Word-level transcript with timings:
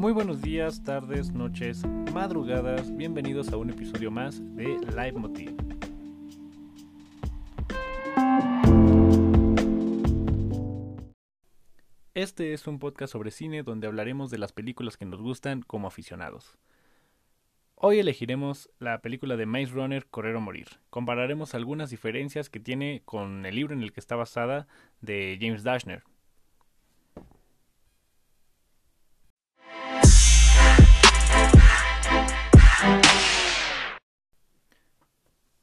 Muy 0.00 0.14
buenos 0.14 0.40
días, 0.40 0.82
tardes, 0.82 1.30
noches, 1.30 1.84
madrugadas, 2.14 2.96
bienvenidos 2.96 3.52
a 3.52 3.58
un 3.58 3.68
episodio 3.68 4.10
más 4.10 4.40
de 4.56 4.64
Live 4.96 5.12
Motive. 5.12 5.54
Este 12.14 12.54
es 12.54 12.66
un 12.66 12.78
podcast 12.78 13.12
sobre 13.12 13.30
cine 13.30 13.62
donde 13.62 13.88
hablaremos 13.88 14.30
de 14.30 14.38
las 14.38 14.52
películas 14.52 14.96
que 14.96 15.04
nos 15.04 15.20
gustan 15.20 15.60
como 15.60 15.86
aficionados. 15.86 16.56
Hoy 17.74 17.98
elegiremos 17.98 18.70
la 18.78 19.02
película 19.02 19.36
de 19.36 19.44
Maze 19.44 19.72
Runner 19.74 20.06
Correr 20.06 20.34
o 20.34 20.40
Morir. 20.40 20.68
Compararemos 20.88 21.54
algunas 21.54 21.90
diferencias 21.90 22.48
que 22.48 22.58
tiene 22.58 23.02
con 23.04 23.44
el 23.44 23.54
libro 23.54 23.74
en 23.74 23.82
el 23.82 23.92
que 23.92 24.00
está 24.00 24.16
basada 24.16 24.66
de 25.02 25.36
James 25.38 25.62
Dashner. 25.62 26.04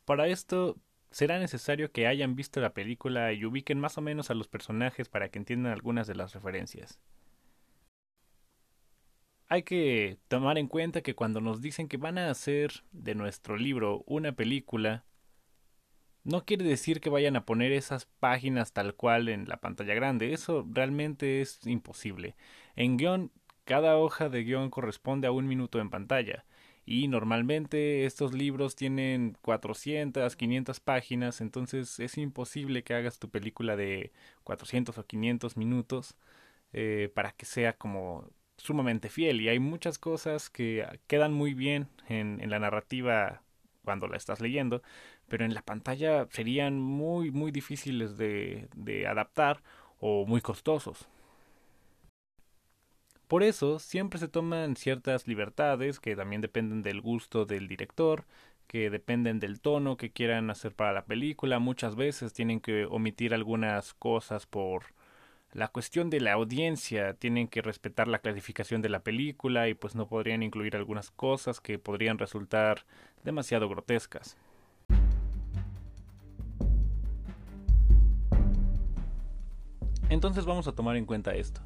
Para 0.07 0.27
esto 0.27 0.77
será 1.11 1.37
necesario 1.37 1.91
que 1.91 2.07
hayan 2.07 2.37
visto 2.37 2.61
la 2.61 2.73
película 2.73 3.33
y 3.33 3.43
ubiquen 3.43 3.77
más 3.77 3.97
o 3.97 4.01
menos 4.01 4.31
a 4.31 4.35
los 4.35 4.47
personajes 4.47 5.09
para 5.09 5.27
que 5.27 5.37
entiendan 5.37 5.73
algunas 5.73 6.07
de 6.07 6.15
las 6.15 6.33
referencias. 6.33 7.01
Hay 9.49 9.63
que 9.63 10.17
tomar 10.29 10.57
en 10.57 10.69
cuenta 10.69 11.01
que 11.01 11.13
cuando 11.13 11.41
nos 11.41 11.61
dicen 11.61 11.89
que 11.89 11.97
van 11.97 12.17
a 12.17 12.29
hacer 12.29 12.85
de 12.93 13.15
nuestro 13.15 13.57
libro 13.57 14.05
una 14.07 14.31
película, 14.31 15.03
no 16.23 16.45
quiere 16.45 16.63
decir 16.63 17.01
que 17.01 17.09
vayan 17.09 17.35
a 17.35 17.45
poner 17.45 17.73
esas 17.73 18.05
páginas 18.05 18.71
tal 18.71 18.95
cual 18.95 19.27
en 19.27 19.49
la 19.49 19.57
pantalla 19.57 19.93
grande. 19.93 20.31
Eso 20.31 20.65
realmente 20.71 21.41
es 21.41 21.59
imposible. 21.67 22.37
En 22.77 22.95
guion, 22.95 23.33
cada 23.65 23.97
hoja 23.97 24.29
de 24.29 24.45
guion 24.45 24.69
corresponde 24.69 25.27
a 25.27 25.31
un 25.31 25.47
minuto 25.47 25.81
en 25.81 25.89
pantalla. 25.89 26.45
Y 26.87 27.09
normalmente 27.09 28.05
estos 28.05 28.33
libros 28.33 28.77
tienen 28.77 29.37
400, 29.41 30.37
500 30.37 30.79
páginas, 30.79 31.41
entonces 31.41 31.99
es 31.99 32.17
imposible 32.17 32.83
que 32.83 32.93
hagas 32.93 33.19
tu 33.19 33.29
película 33.29 33.75
de 33.75 34.13
400 34.45 34.97
o 34.97 35.05
500 35.05 35.57
minutos 35.57 36.15
eh, 36.73 37.11
para 37.13 37.33
que 37.33 37.45
sea 37.45 37.73
como 37.73 38.29
sumamente 38.57 39.09
fiel 39.09 39.41
y 39.41 39.49
hay 39.49 39.59
muchas 39.59 39.99
cosas 39.99 40.49
que 40.49 40.87
quedan 41.07 41.33
muy 41.33 41.53
bien 41.53 41.89
en, 42.07 42.49
la 42.49 42.59
narrativa 42.59 43.43
cuando 43.83 44.07
la 44.07 44.17
estás 44.17 44.41
leyendo, 44.41 44.81
pero 45.27 45.45
en 45.45 45.53
la 45.53 45.63
pantalla 45.63 46.27
serían 46.31 46.79
muy 46.79 47.31
muy 47.31 47.51
difíciles 47.51 48.17
de, 48.17 48.69
de 48.75 49.07
adaptar 49.07 49.61
o 49.99 50.25
muy 50.25 50.41
costosos. 50.41 51.09
Por 53.27 53.43
eso 53.43 53.79
siempre 53.79 54.19
se 54.19 54.29
toman 54.29 54.77
ciertas 54.77 55.27
libertades 55.27 55.99
que 55.99 56.15
también 56.15 56.41
dependen 56.41 56.81
del 56.81 57.01
gusto 57.01 57.45
del 57.45 57.67
director, 57.67 58.25
que 58.67 58.89
dependen 58.89 59.39
del 59.39 59.59
tono 59.59 59.97
que 59.97 60.11
quieran 60.11 60.49
hacer 60.49 60.73
para 60.73 60.93
la 60.93 61.05
película. 61.05 61.59
Muchas 61.59 61.95
veces 61.97 62.31
tienen 62.31 62.61
que 62.61 62.85
omitir 62.85 63.33
algunas 63.33 63.93
cosas 63.93 64.45
por 64.45 64.85
la 65.51 65.67
cuestión 65.67 66.09
de 66.09 66.21
la 66.21 66.33
audiencia, 66.33 67.15
tienen 67.15 67.49
que 67.49 67.61
respetar 67.61 68.07
la 68.07 68.19
clasificación 68.19 68.81
de 68.81 68.89
la 68.89 68.99
película 69.01 69.67
y 69.67 69.73
pues 69.73 69.95
no 69.95 70.07
podrían 70.07 70.41
incluir 70.41 70.77
algunas 70.77 71.11
cosas 71.11 71.59
que 71.59 71.79
podrían 71.79 72.19
resultar 72.19 72.85
demasiado 73.25 73.67
grotescas. 73.67 74.37
Entonces 80.09 80.45
vamos 80.45 80.67
a 80.69 80.71
tomar 80.71 80.95
en 80.95 81.05
cuenta 81.05 81.35
esto. 81.35 81.61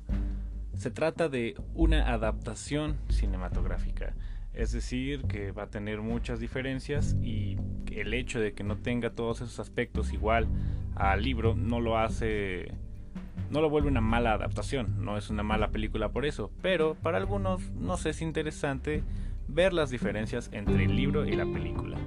Se 0.81 0.89
trata 0.89 1.29
de 1.29 1.53
una 1.75 2.11
adaptación 2.11 2.97
cinematográfica, 3.07 4.15
es 4.51 4.71
decir, 4.71 5.21
que 5.25 5.51
va 5.51 5.65
a 5.65 5.69
tener 5.69 6.01
muchas 6.01 6.39
diferencias 6.39 7.15
y 7.21 7.55
el 7.91 8.15
hecho 8.15 8.39
de 8.39 8.53
que 8.53 8.63
no 8.63 8.77
tenga 8.77 9.11
todos 9.11 9.41
esos 9.41 9.59
aspectos 9.59 10.11
igual 10.11 10.47
al 10.95 11.21
libro 11.21 11.53
no 11.53 11.79
lo 11.81 11.99
hace 11.99 12.71
no 13.51 13.61
lo 13.61 13.69
vuelve 13.69 13.89
una 13.89 14.01
mala 14.01 14.33
adaptación, 14.33 15.05
no 15.05 15.19
es 15.19 15.29
una 15.29 15.43
mala 15.43 15.69
película 15.69 16.09
por 16.09 16.25
eso, 16.25 16.49
pero 16.63 16.95
para 16.95 17.19
algunos 17.19 17.61
no 17.73 17.95
sé, 17.97 18.09
es 18.09 18.23
interesante 18.23 19.03
ver 19.47 19.73
las 19.73 19.91
diferencias 19.91 20.49
entre 20.51 20.85
el 20.85 20.95
libro 20.95 21.27
y 21.27 21.33
la 21.33 21.45
película. 21.45 21.99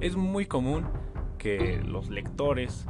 Es 0.00 0.14
muy 0.14 0.46
común 0.46 0.84
que 1.36 1.82
los 1.84 2.10
lectores 2.10 2.86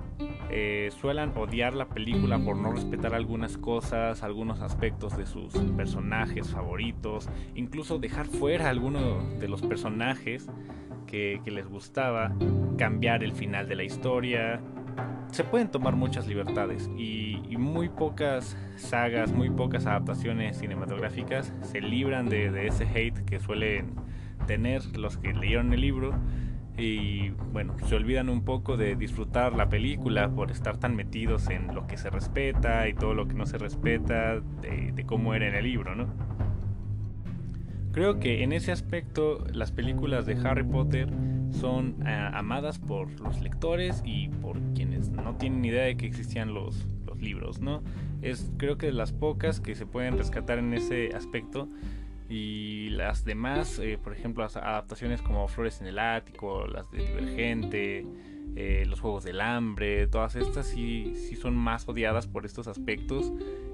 eh, 0.50 0.90
suelan 1.00 1.32
odiar 1.36 1.74
la 1.74 1.88
película 1.88 2.38
por 2.38 2.56
no 2.56 2.72
respetar 2.72 3.14
algunas 3.14 3.56
cosas, 3.56 4.22
algunos 4.22 4.60
aspectos 4.60 5.16
de 5.16 5.26
sus 5.26 5.54
personajes 5.76 6.48
favoritos, 6.48 7.28
incluso 7.54 7.98
dejar 7.98 8.26
fuera 8.26 8.68
alguno 8.70 9.22
de 9.38 9.48
los 9.48 9.62
personajes 9.62 10.48
que 11.06 11.42
les 11.46 11.66
gustaba, 11.66 12.32
cambiar 12.78 13.24
el 13.24 13.32
final 13.32 13.66
de 13.66 13.74
la 13.74 13.82
historia, 13.82 14.60
se 15.32 15.44
pueden 15.44 15.68
tomar 15.68 15.94
muchas 15.94 16.26
libertades 16.26 16.90
y, 16.96 17.38
muy 17.58 17.90
pocas 17.90 18.56
sagas, 18.76 19.32
muy 19.32 19.50
pocas 19.50 19.84
adaptaciones 19.84 20.58
cinematográficas 20.58 21.52
se 21.60 21.82
libran 21.82 22.30
de, 22.30 22.66
ese 22.66 22.84
hate 22.84 23.22
que 23.26 23.38
suelen 23.38 23.94
tener 24.46 24.96
los 24.96 25.18
que 25.18 25.34
leyeron 25.34 25.72
el 25.74 25.82
libro 25.82 26.14
y 26.80 27.30
bueno, 27.52 27.76
se 27.86 27.94
olvidan 27.94 28.28
un 28.28 28.44
poco 28.44 28.76
de 28.76 28.96
disfrutar 28.96 29.54
la 29.54 29.68
película 29.68 30.30
por 30.30 30.50
estar 30.50 30.78
tan 30.78 30.96
metidos 30.96 31.48
en 31.50 31.74
lo 31.74 31.86
que 31.86 31.96
se 31.96 32.10
respeta 32.10 32.88
y 32.88 32.94
todo 32.94 33.14
lo 33.14 33.28
que 33.28 33.34
no 33.34 33.46
se 33.46 33.58
respeta 33.58 34.40
de, 34.40 35.04
cómo 35.06 35.34
era 35.34 35.48
en 35.48 35.54
el 35.54 35.64
libro, 35.64 35.94
¿no? 35.94 36.06
Creo 37.92 38.20
que 38.20 38.44
en 38.44 38.52
ese 38.52 38.72
aspecto 38.72 39.44
las 39.52 39.72
películas 39.72 40.24
de 40.24 40.34
Harry 40.34 40.62
Potter 40.62 41.08
son 41.50 41.96
eh, 42.06 42.30
amadas 42.32 42.78
por 42.78 43.20
los 43.20 43.40
lectores 43.40 44.02
y 44.04 44.28
por 44.28 44.60
quienes 44.74 45.10
no 45.10 45.34
tienen 45.36 45.64
idea 45.64 45.84
de 45.84 45.96
que 45.96 46.06
existían 46.06 46.54
los, 46.54 46.86
los 47.04 47.20
libros, 47.20 47.60
¿no? 47.60 47.82
Es 48.22 48.52
creo 48.56 48.78
que 48.78 48.86
de 48.86 48.92
las 48.92 49.12
pocas 49.12 49.60
que 49.60 49.74
se 49.74 49.86
pueden 49.86 50.16
rescatar 50.16 50.58
en 50.58 50.72
ese 50.72 51.10
aspecto 51.14 51.68
y 52.30 52.90
las 52.90 53.24
demás, 53.24 53.80
eh, 53.80 53.98
por 54.02 54.12
ejemplo, 54.12 54.44
las 54.44 54.56
adaptaciones 54.56 55.20
como 55.20 55.48
Flores 55.48 55.80
en 55.80 55.88
el 55.88 55.98
Ático, 55.98 56.64
las 56.68 56.88
de 56.92 56.98
Divergente, 56.98 58.06
eh, 58.54 58.84
los 58.86 59.00
Juegos 59.00 59.24
del 59.24 59.40
Hambre, 59.40 60.06
todas 60.06 60.36
estas 60.36 60.68
sí, 60.68 61.12
sí 61.16 61.34
son 61.34 61.56
más 61.56 61.88
odiadas 61.88 62.28
por 62.28 62.46
estos 62.46 62.68
aspectos 62.68 63.32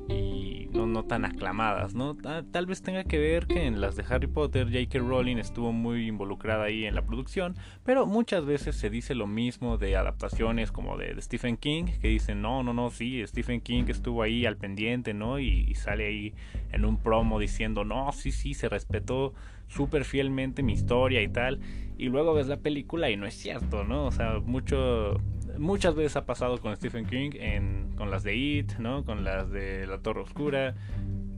y 0.08 0.68
no, 0.72 0.86
no 0.86 1.04
tan 1.04 1.24
aclamadas, 1.24 1.94
¿no? 1.94 2.16
Tal 2.16 2.66
vez 2.66 2.82
tenga 2.82 3.04
que 3.04 3.18
ver 3.18 3.46
que 3.46 3.66
en 3.66 3.80
las 3.80 3.96
de 3.96 4.04
Harry 4.08 4.26
Potter 4.26 4.66
J.K. 4.66 4.98
Rowling 4.98 5.36
estuvo 5.36 5.72
muy 5.72 6.06
involucrada 6.06 6.64
ahí 6.64 6.84
en 6.84 6.94
la 6.94 7.02
producción, 7.02 7.54
pero 7.84 8.06
muchas 8.06 8.44
veces 8.44 8.76
se 8.76 8.90
dice 8.90 9.14
lo 9.14 9.26
mismo 9.26 9.78
de 9.78 9.96
adaptaciones 9.96 10.72
como 10.72 10.96
de, 10.96 11.20
Stephen 11.20 11.56
King, 11.56 11.84
que 12.00 12.08
dicen, 12.08 12.42
no, 12.42 12.62
no, 12.62 12.72
no, 12.72 12.90
sí, 12.90 13.22
Stephen 13.26 13.60
King 13.60 13.84
estuvo 13.88 14.22
ahí 14.22 14.46
al 14.46 14.56
pendiente, 14.56 15.14
¿no? 15.14 15.38
Y, 15.38 15.66
y 15.68 15.74
sale 15.74 16.06
ahí 16.06 16.34
en 16.72 16.84
un 16.84 16.98
promo 16.98 17.38
diciendo, 17.38 17.84
no, 17.84 18.12
sí, 18.12 18.30
sí, 18.30 18.54
se 18.54 18.68
respetó 18.68 19.34
súper 19.68 20.04
fielmente 20.04 20.62
mi 20.62 20.74
historia 20.74 21.22
y 21.22 21.28
tal, 21.28 21.60
y 21.98 22.08
luego 22.08 22.34
ves 22.34 22.46
la 22.46 22.58
película 22.58 23.10
y 23.10 23.16
no 23.16 23.26
es 23.26 23.34
cierto, 23.34 23.84
¿no? 23.84 24.06
O 24.06 24.12
sea, 24.12 24.38
mucho 24.40 25.20
muchas 25.58 25.94
veces 25.94 26.16
ha 26.16 26.26
pasado 26.26 26.58
con 26.58 26.74
Stephen 26.76 27.06
King, 27.06 27.30
en, 27.34 27.94
con 27.96 28.10
las 28.10 28.22
de 28.22 28.36
It, 28.36 28.74
¿no? 28.78 29.04
Con 29.04 29.24
las 29.24 29.50
de 29.50 29.86
La 29.86 29.98
Torre 29.98 30.20
Oscura. 30.20 30.74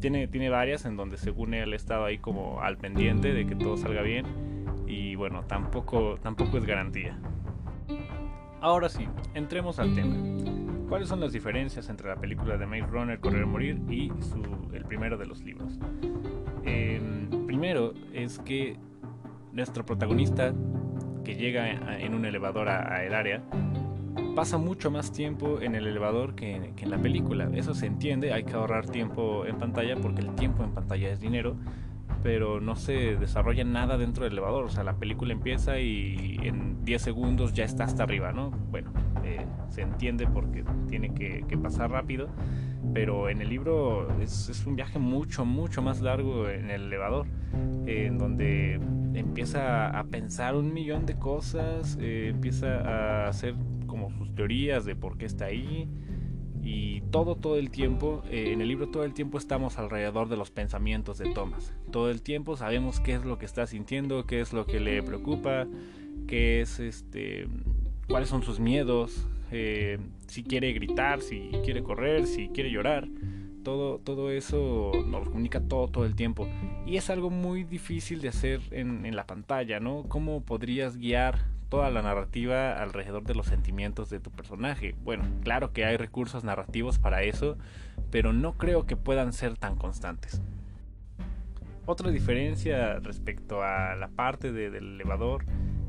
Tiene, 0.01 0.29
tiene 0.29 0.49
varias 0.49 0.85
en 0.85 0.97
donde 0.97 1.17
según 1.17 1.55
él 1.55 1.75
estaba 1.75 2.07
ahí 2.07 2.19
como 2.19 2.61
al 2.63 2.79
pendiente 2.79 3.33
de 3.33 3.47
que 3.47 3.55
todo 3.55 3.77
salga 3.77 4.03
bien. 4.03 4.27
Y 4.87 5.17
bueno, 5.17 5.43
tampoco, 5.45 6.19
tampoco 6.23 6.59
es 6.59 6.65
garantía. 6.65 7.19
Ahora 8.61 8.89
sí, 8.89 9.07
entremos 9.35 9.79
al 9.79 9.95
tema. 9.95 10.17
¿Cuáles 10.89 11.09
son 11.09 11.21
las 11.21 11.33
diferencias 11.33 11.89
entre 11.91 12.09
la 12.09 12.17
película 12.17 12.57
de 12.57 12.67
Maze 12.67 12.87
Runner, 12.87 13.21
Correr 13.21 13.47
Morir 13.47 13.79
y 13.89 14.11
el 14.73 14.85
primero 14.85 15.19
de 15.19 15.27
los 15.27 15.43
libros? 15.43 15.79
Em, 16.65 17.47
primero 17.47 17.93
es 18.13 18.39
que 18.39 18.77
nuestro 19.53 19.85
protagonista 19.85 20.55
que 21.25 21.35
llega 21.35 21.99
en 21.99 22.15
un 22.15 22.25
elevador 22.25 22.71
a 22.71 23.05
el 23.05 23.15
área 23.15 23.43
pasa 24.35 24.59
mucho 24.59 24.91
más 24.91 25.13
tiempo 25.13 25.61
en 25.61 25.75
el 25.75 25.87
elevador 25.87 26.35
que, 26.35 26.73
en 26.77 26.91
la 26.91 26.99
película. 26.99 27.51
Eso 27.55 27.75
se 27.75 27.87
entiende, 27.87 28.33
hay 28.33 28.45
que 28.45 28.55
ahorrar 28.55 28.87
tiempo 28.87 29.47
en 29.47 29.59
pantalla 29.59 29.97
porque 29.97 30.21
el 30.21 30.35
tiempo 30.35 30.65
en 30.65 30.73
pantalla 30.73 31.11
es 31.11 31.21
dinero, 31.21 31.57
pero 32.23 32.61
no 32.61 32.77
se 32.77 33.17
desarrolla 33.17 33.65
nada 33.65 33.99
dentro 33.99 34.25
del 34.25 34.35
elevador. 34.35 34.65
O 34.65 34.71
sea, 34.71 34.85
la 34.85 34.95
película 34.95 35.33
empieza 35.33 35.81
y 35.81 36.39
en 36.43 36.85
10 36.85 37.03
segundos 37.03 37.53
ya 37.53 37.65
está 37.65 37.85
hasta 37.85 38.03
arriba, 38.03 38.33
¿no? 38.33 38.51
Bueno, 38.71 38.93
eh, 39.29 39.45
se 39.69 39.83
entiende 39.83 40.27
porque 40.27 40.65
tiene 40.89 41.13
que, 41.13 41.45
pasar 41.59 41.91
rápido, 41.91 42.29
pero 42.95 43.29
en 43.29 43.43
el 43.43 43.49
libro 43.51 44.09
es, 44.21 44.65
un 44.67 44.77
viaje 44.77 44.99
mucho, 44.99 45.45
mucho 45.45 45.83
más 45.83 46.01
largo 46.01 46.49
en 46.49 46.71
el 46.71 46.85
elevador, 46.85 47.27
en 47.85 48.17
donde 48.17 48.81
empieza 49.15 49.91
a 49.99 50.05
pensar 50.05 50.55
un 50.55 50.73
millón 50.73 51.05
de 51.05 51.19
cosas, 51.19 51.99
eh, 52.01 52.29
empieza 52.33 52.79
a 52.79 53.29
hacer 53.29 53.55
teorías 54.39 54.85
de 54.85 54.95
por 54.95 55.19
qué 55.19 55.27
está 55.27 55.47
ahí 55.47 55.89
Y 56.63 57.01
todo, 57.11 57.35
todo 57.35 57.57
el 57.57 57.71
tiempo, 57.71 58.23
eh, 58.31 58.53
en 58.53 58.61
el 58.61 58.69
libro 58.69 58.89
todo 58.89 59.03
el 59.03 59.13
tiempo 59.13 59.37
estamos 59.37 59.79
alrededor 59.79 60.29
de 60.29 60.37
los 60.37 60.51
pensamientos 60.51 61.19
de 61.19 61.33
Thomas. 61.33 61.75
Todo 61.91 62.11
el 62.11 62.21
tiempo 62.23 62.57
sabemos 62.57 63.01
qué 63.01 63.15
es 63.15 63.25
lo 63.25 63.39
que 63.39 63.47
está 63.47 63.67
sintiendo, 63.67 64.27
qué 64.27 64.41
es 64.41 64.53
lo 64.53 64.65
que 64.65 64.79
le 64.79 65.03
preocupa, 65.03 65.67
qué 66.27 66.61
es 66.61 66.79
este, 66.79 67.49
cuáles 68.09 68.29
son 68.29 68.43
sus 68.43 68.61
miedos, 68.61 69.27
eh, 69.51 69.99
si 70.27 70.43
quiere 70.45 70.73
gritar, 70.73 71.21
si 71.21 71.51
quiere 71.65 71.83
correr, 71.83 72.27
si 72.27 72.49
quiere 72.49 72.71
llorar. 72.71 73.09
Todo, 73.65 73.99
todo 73.99 74.31
eso 74.31 74.93
nos 75.07 75.29
comunica 75.29 75.61
todo, 75.61 75.89
todo 75.89 76.05
el 76.05 76.15
tiempo. 76.15 76.47
Y 76.87 76.97
es 76.97 77.11
algo 77.11 77.31
muy 77.31 77.65
difícil 77.65 78.21
de 78.21 78.29
hacer 78.29 78.61
en, 78.71 79.05
en 79.05 79.17
la 79.17 79.27
pantalla, 79.27 79.81
¿no? 79.81 80.05
¿Cómo 80.09 80.43
podrías 80.43 80.97
guiar 80.97 81.58
toda 81.69 81.91
la 81.91 82.03
narrativa 82.03 82.73
alrededor 82.81 83.25
de 83.25 83.35
los 83.35 83.47
sentimientos 83.47 84.11
de 84.11 84.21
tu 84.21 84.31
personaje? 84.31 84.95
Bueno, 85.05 85.25
claro 85.43 85.73
que 85.73 85.85
hay 85.85 85.97
recursos 85.97 86.45
narrativos 86.45 86.99
para 86.99 87.23
eso, 87.23 87.57
pero 88.11 88.33
no 88.33 88.55
creo 88.55 88.87
que 88.87 88.97
puedan 88.97 89.33
ser 89.33 89.57
tan 89.57 89.77
constantes. 89.77 90.43
Otra 91.87 92.11
diferencia 92.11 92.99
respecto 93.01 93.63
a 93.63 93.97
la 93.97 94.09
parte 94.09 94.53
del 94.53 94.75
elevador 94.75 95.45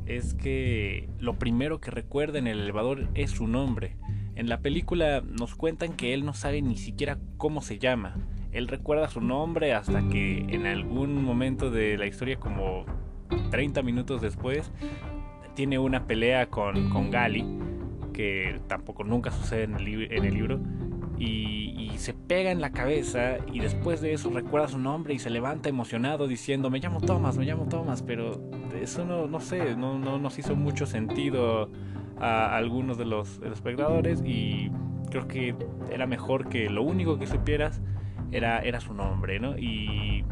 es 0.05 0.33
que 0.33 1.09
lo 1.19 1.37
primero 1.37 1.79
que 1.79 1.91
recuerda 1.91 2.39
en 2.39 2.47
el 2.47 2.61
elevador 2.61 3.09
es 3.13 3.31
su 3.31 3.47
nombre. 3.47 3.97
En 4.35 4.47
la 4.47 4.61
película 4.61 5.21
nos 5.21 5.55
cuentan 5.55 5.93
que 5.93 6.13
él 6.13 6.25
no 6.25 6.33
sabe 6.33 6.61
ni 6.61 6.77
siquiera 6.77 7.17
cómo 7.37 7.61
se 7.61 7.79
llama. 7.79 8.15
Él 8.51 8.67
recuerda 8.67 9.09
su 9.09 9.21
nombre 9.21 9.73
hasta 9.73 10.07
que 10.09 10.45
en 10.49 10.65
algún 10.65 11.23
momento 11.23 11.69
de 11.69 11.97
la 11.97 12.07
historia, 12.07 12.37
como 12.39 12.85
30 13.51 13.83
minutos 13.83 14.21
después, 14.21 14.71
tiene 15.55 15.79
una 15.79 16.05
pelea 16.05 16.49
con, 16.49 16.89
con 16.89 17.11
Gali, 17.11 17.45
que 18.13 18.59
tampoco 18.67 19.03
nunca 19.03 19.31
sucede 19.31 19.63
en 19.63 19.75
el, 19.75 20.11
en 20.11 20.25
el 20.25 20.33
libro, 20.33 20.59
y, 21.17 21.91
se 21.97 22.13
pega 22.13 22.51
en 22.51 22.61
la 22.61 22.71
cabeza 22.71 23.39
y 23.51 23.59
después 23.59 23.99
de 23.99 24.13
eso 24.13 24.29
recuerda 24.29 24.69
su 24.69 24.79
nombre 24.79 25.13
y 25.13 25.19
se 25.19 25.29
levanta 25.29 25.67
emocionado 25.67 26.29
diciendo 26.29 26.69
me 26.69 26.79
llamo 26.79 27.01
Thomas, 27.01 27.37
me 27.37 27.43
llamo 27.43 27.65
Thomas, 27.65 28.01
pero 28.01 28.41
eso 28.81 29.03
no, 29.03 29.27
no 29.27 29.41
sé, 29.41 29.75
no, 29.75 29.99
no 29.99 30.17
nos 30.17 30.39
hizo 30.39 30.55
mucho 30.55 30.85
sentido 30.85 31.69
a 32.21 32.55
algunos 32.55 32.97
de 32.97 33.03
los, 33.03 33.41
espectadores 33.41 34.23
y 34.25 34.71
creo 35.09 35.27
que 35.27 35.55
era 35.91 36.07
mejor 36.07 36.47
que 36.47 36.69
lo 36.69 36.83
único 36.83 37.19
que 37.19 37.27
supieras 37.27 37.81
era, 38.31 38.59
era 38.59 38.79
su 38.79 38.93
nombre, 38.93 39.41
¿no? 39.41 39.57
Y 39.57 40.23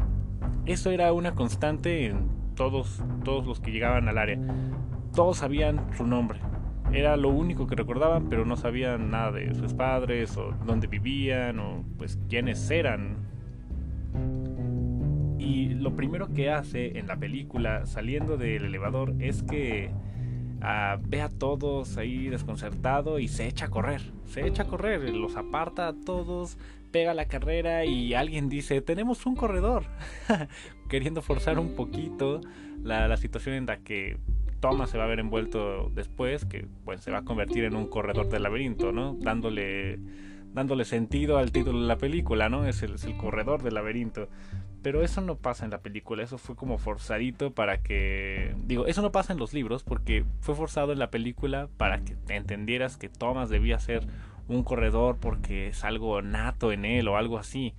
eso 0.64 0.90
era 0.90 1.12
una 1.12 1.34
constante 1.34 2.06
en 2.06 2.28
todos, 2.54 3.02
todos 3.24 3.46
los 3.46 3.60
que 3.60 3.72
llegaban 3.72 4.08
al 4.08 4.18
área. 4.18 4.38
Todos 5.18 5.38
sabían 5.38 5.84
su 5.96 6.06
nombre, 6.06 6.38
era 6.92 7.16
lo 7.16 7.30
único 7.30 7.66
que 7.66 7.74
recordaban, 7.74 8.28
pero 8.28 8.46
no 8.46 8.56
sabían 8.56 9.10
nada 9.10 9.32
de 9.32 9.52
sus 9.52 9.74
padres 9.74 10.36
o 10.36 10.52
dónde 10.64 10.86
vivían 10.86 11.58
o 11.58 11.84
pues 11.98 12.20
quiénes 12.28 12.70
eran. 12.70 13.16
Y 15.36 15.70
lo 15.70 15.96
primero 15.96 16.32
que 16.32 16.52
hace 16.52 17.00
en 17.00 17.08
la 17.08 17.16
película 17.16 17.84
saliendo 17.84 18.36
del 18.36 18.66
elevador 18.66 19.12
es 19.18 19.42
que 19.42 19.90
ah, 20.60 20.98
ve 21.02 21.20
a 21.20 21.28
todos 21.28 21.96
ahí 21.96 22.28
desconcertado 22.28 23.18
y 23.18 23.26
se 23.26 23.48
echa 23.48 23.64
a 23.64 23.70
correr. 23.70 24.02
Se 24.24 24.46
echa 24.46 24.62
a 24.62 24.66
correr, 24.66 25.10
los 25.10 25.34
aparta 25.34 25.88
a 25.88 25.94
todos, 25.94 26.58
pega 26.92 27.12
la 27.12 27.26
carrera 27.26 27.84
y 27.84 28.14
alguien 28.14 28.48
dice, 28.48 28.80
tenemos 28.82 29.26
un 29.26 29.34
corredor, 29.34 29.82
queriendo 30.88 31.22
forzar 31.22 31.58
un 31.58 31.74
poquito 31.74 32.40
la, 32.84 33.08
la 33.08 33.16
situación 33.16 33.56
en 33.56 33.66
la 33.66 33.78
que 33.78 34.16
Thomas 34.60 34.90
se 34.90 34.98
va 34.98 35.04
a 35.04 35.08
ver 35.08 35.20
envuelto 35.20 35.90
después, 35.94 36.44
que 36.44 36.66
pues 36.84 37.00
se 37.00 37.10
va 37.10 37.18
a 37.18 37.24
convertir 37.24 37.64
en 37.64 37.76
un 37.76 37.86
corredor 37.86 38.28
del 38.28 38.42
laberinto, 38.42 38.92
¿no? 38.92 39.14
Dándole, 39.14 39.98
dándole 40.52 40.84
sentido 40.84 41.38
al 41.38 41.52
título 41.52 41.80
de 41.80 41.86
la 41.86 41.98
película, 41.98 42.48
¿no? 42.48 42.66
Es 42.66 42.82
el, 42.82 42.94
es 42.94 43.04
el 43.04 43.16
corredor 43.16 43.62
del 43.62 43.74
laberinto. 43.74 44.28
Pero 44.82 45.02
eso 45.02 45.20
no 45.20 45.36
pasa 45.36 45.64
en 45.64 45.72
la 45.72 45.78
película, 45.78 46.22
eso 46.22 46.38
fue 46.38 46.54
como 46.54 46.78
forzadito 46.78 47.52
para 47.52 47.82
que... 47.82 48.54
Digo, 48.64 48.86
eso 48.86 49.02
no 49.02 49.10
pasa 49.10 49.32
en 49.32 49.38
los 49.38 49.52
libros 49.52 49.82
porque 49.82 50.24
fue 50.40 50.54
forzado 50.54 50.92
en 50.92 51.00
la 51.00 51.10
película 51.10 51.68
para 51.76 51.98
que 51.98 52.16
entendieras 52.28 52.96
que 52.96 53.08
Thomas 53.08 53.50
debía 53.50 53.80
ser 53.80 54.06
un 54.46 54.62
corredor 54.62 55.18
porque 55.18 55.68
es 55.68 55.84
algo 55.84 56.22
nato 56.22 56.70
en 56.70 56.84
él 56.84 57.08
o 57.08 57.16
algo 57.16 57.38
así. 57.38 57.74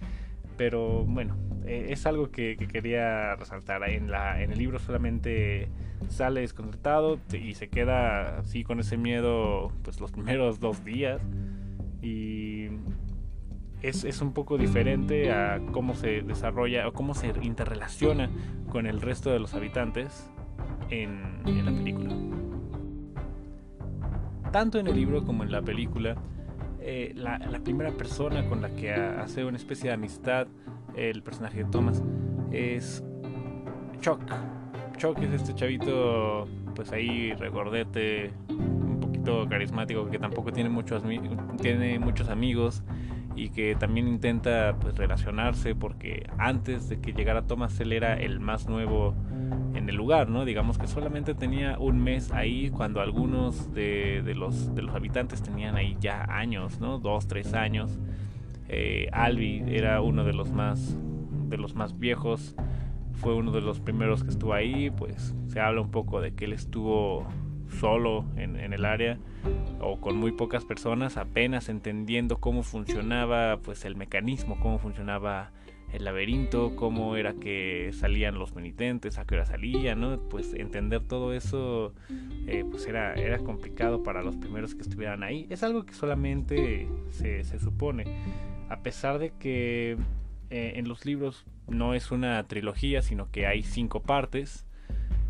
Pero 0.57 1.05
bueno, 1.05 1.37
eh, 1.65 1.87
es 1.89 2.05
algo 2.05 2.31
que, 2.31 2.57
quería 2.57 3.35
resaltar. 3.35 3.87
En, 3.89 4.11
la, 4.11 4.41
en 4.41 4.51
el 4.51 4.59
libro 4.59 4.79
solamente 4.79 5.69
sale 6.07 6.41
desconcertado 6.41 7.19
y 7.33 7.53
se 7.55 7.69
queda 7.69 8.39
así 8.39 8.63
con 8.63 8.79
ese 8.79 8.97
miedo 8.97 9.71
pues 9.83 9.99
los 9.99 10.11
primeros 10.11 10.59
dos 10.59 10.83
días. 10.83 11.21
Y 12.01 12.67
es, 13.81 14.03
es, 14.03 14.21
un 14.21 14.33
poco 14.33 14.57
diferente 14.57 15.31
a 15.31 15.59
cómo 15.71 15.93
se 15.95 16.21
desarrolla 16.21 16.87
o 16.87 16.93
cómo 16.93 17.13
se 17.13 17.33
interrelaciona 17.41 18.29
con 18.69 18.87
el 18.87 19.01
resto 19.01 19.31
de 19.31 19.39
los 19.39 19.53
habitantes 19.53 20.29
en, 20.89 21.65
la 21.65 21.71
película. 21.71 22.15
Tanto 24.51 24.79
en 24.79 24.87
el 24.87 24.95
libro 24.95 25.23
como 25.23 25.43
en 25.43 25.51
la 25.51 25.61
película 25.61 26.15
eh, 26.81 27.11
la, 27.15 27.39
primera 27.63 27.91
persona 27.91 28.47
con 28.47 28.61
la 28.61 28.69
que 28.69 28.91
hace 28.91 29.45
una 29.45 29.57
especie 29.57 29.89
de 29.89 29.93
amistad 29.93 30.47
el 30.99 31.23
personaje 31.23 31.63
de 31.63 31.69
Thomas 31.69 32.03
es 32.51 33.03
Chuck. 34.01 34.21
Chuck 34.97 35.17
es 35.19 35.31
este 35.31 35.55
chavito, 35.55 36.47
pues 36.75 36.91
ahí 36.91 37.33
recordete, 37.33 38.33
un 38.49 38.99
poquito 38.99 39.47
carismático, 39.47 40.09
que 40.09 40.19
tampoco 40.19 40.51
tiene 40.51 40.69
muchos, 40.69 41.03
tiene 41.61 41.99
muchos 41.99 42.29
amigos 42.29 42.83
y 43.35 43.49
que 43.49 43.75
también 43.75 44.07
intenta 44.07 44.75
pues 44.81 44.97
relacionarse 44.97 45.73
porque 45.73 46.29
antes 46.37 46.89
de 46.89 46.99
que 46.99 47.13
llegara 47.13 47.43
Thomas 47.43 47.79
él 47.79 47.93
era 47.93 48.15
el 48.15 48.41
más 48.41 48.67
nuevo 48.67 49.15
en 49.73 49.87
el 49.87 49.95
lugar, 49.95 50.29
¿no? 50.29 50.43
Digamos 50.43 50.77
que 50.77 50.87
solamente 50.87 51.33
tenía 51.33 51.79
un 51.79 52.03
mes 52.03 52.33
ahí 52.33 52.69
cuando 52.69 52.99
algunos 52.99 53.73
de, 53.73 54.21
los, 54.35 54.75
de 54.75 54.81
los 54.81 54.93
habitantes 54.93 55.41
tenían 55.41 55.77
ahí 55.77 55.95
ya 56.01 56.23
años, 56.23 56.81
¿no? 56.81 56.99
Dos, 56.99 57.27
tres 57.27 57.53
años. 57.53 57.97
Eh, 58.69 59.09
Albi 59.11 59.63
era 59.67 60.01
uno 60.01 60.23
de 60.23 60.33
los 60.33 60.51
más 60.51 60.97
de 61.49 61.57
los 61.57 61.75
más 61.75 61.97
viejos, 61.97 62.55
fue 63.13 63.33
uno 63.33 63.51
de 63.51 63.61
los 63.61 63.79
primeros 63.79 64.23
que 64.23 64.29
estuvo 64.29 64.53
ahí, 64.53 64.91
pues 64.91 65.35
se 65.47 65.59
habla 65.59 65.81
un 65.81 65.91
poco 65.91 66.21
de 66.21 66.33
que 66.35 66.45
él 66.45 66.53
estuvo 66.53 67.27
solo 67.79 68.25
en, 68.35 68.55
el 68.55 68.85
área 68.85 69.17
o 69.79 69.99
con 69.99 70.17
muy 70.17 70.31
pocas 70.31 70.65
personas, 70.65 71.17
apenas 71.17 71.69
entendiendo 71.69 72.37
cómo 72.37 72.63
funcionaba 72.63 73.59
pues 73.61 73.85
el 73.85 73.95
mecanismo, 73.95 74.59
cómo 74.59 74.79
funcionaba 74.79 75.51
el 75.91 76.05
laberinto, 76.05 76.75
cómo 76.75 77.15
era 77.15 77.33
que 77.33 77.89
salían 77.93 78.37
los 78.37 78.51
penitentes, 78.51 79.17
a 79.17 79.25
qué 79.25 79.35
hora 79.35 79.45
salían, 79.45 80.01
¿no? 80.01 80.19
Pues 80.29 80.53
entender 80.53 81.01
todo 81.01 81.33
eso 81.33 81.93
eh, 82.47 82.63
pues 82.69 82.85
era, 82.85 83.15
era 83.15 83.39
complicado 83.39 84.03
para 84.03 84.21
los 84.21 84.35
primeros 84.35 84.75
que 84.75 84.81
estuvieran 84.81 85.23
ahí. 85.23 85.47
Es 85.49 85.63
algo 85.63 85.85
que 85.85 85.93
solamente 85.93 86.87
se, 87.09 87.43
se 87.43 87.59
supone, 87.59 88.03
a 88.69 88.81
pesar 88.81 89.19
de 89.19 89.31
que 89.31 89.97
eh, 90.49 90.73
en 90.75 90.87
los 90.87 91.05
libros 91.05 91.45
no 91.67 91.93
es 91.93 92.11
una 92.11 92.41
trilogía, 92.47 93.01
sino 93.01 93.31
que 93.31 93.45
hay 93.47 93.63
cinco 93.63 94.01
partes. 94.01 94.65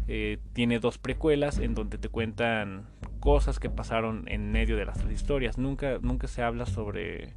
Eh, 0.08 0.40
tiene 0.54 0.80
dos 0.80 0.98
precuelas 0.98 1.60
en 1.60 1.76
donde 1.76 1.98
te 1.98 2.10
cuentan 2.10 2.88
cosas 3.20 3.60
que 3.60 3.70
pasaron 3.70 4.24
en 4.28 4.52
medio 4.52 4.76
de 4.76 4.86
las 4.86 5.00
tres 5.00 5.14
historias. 5.14 5.58
Nunca, 5.58 6.00
nunca 6.02 6.28
se 6.28 6.42
habla 6.42 6.66
sobre, 6.66 7.36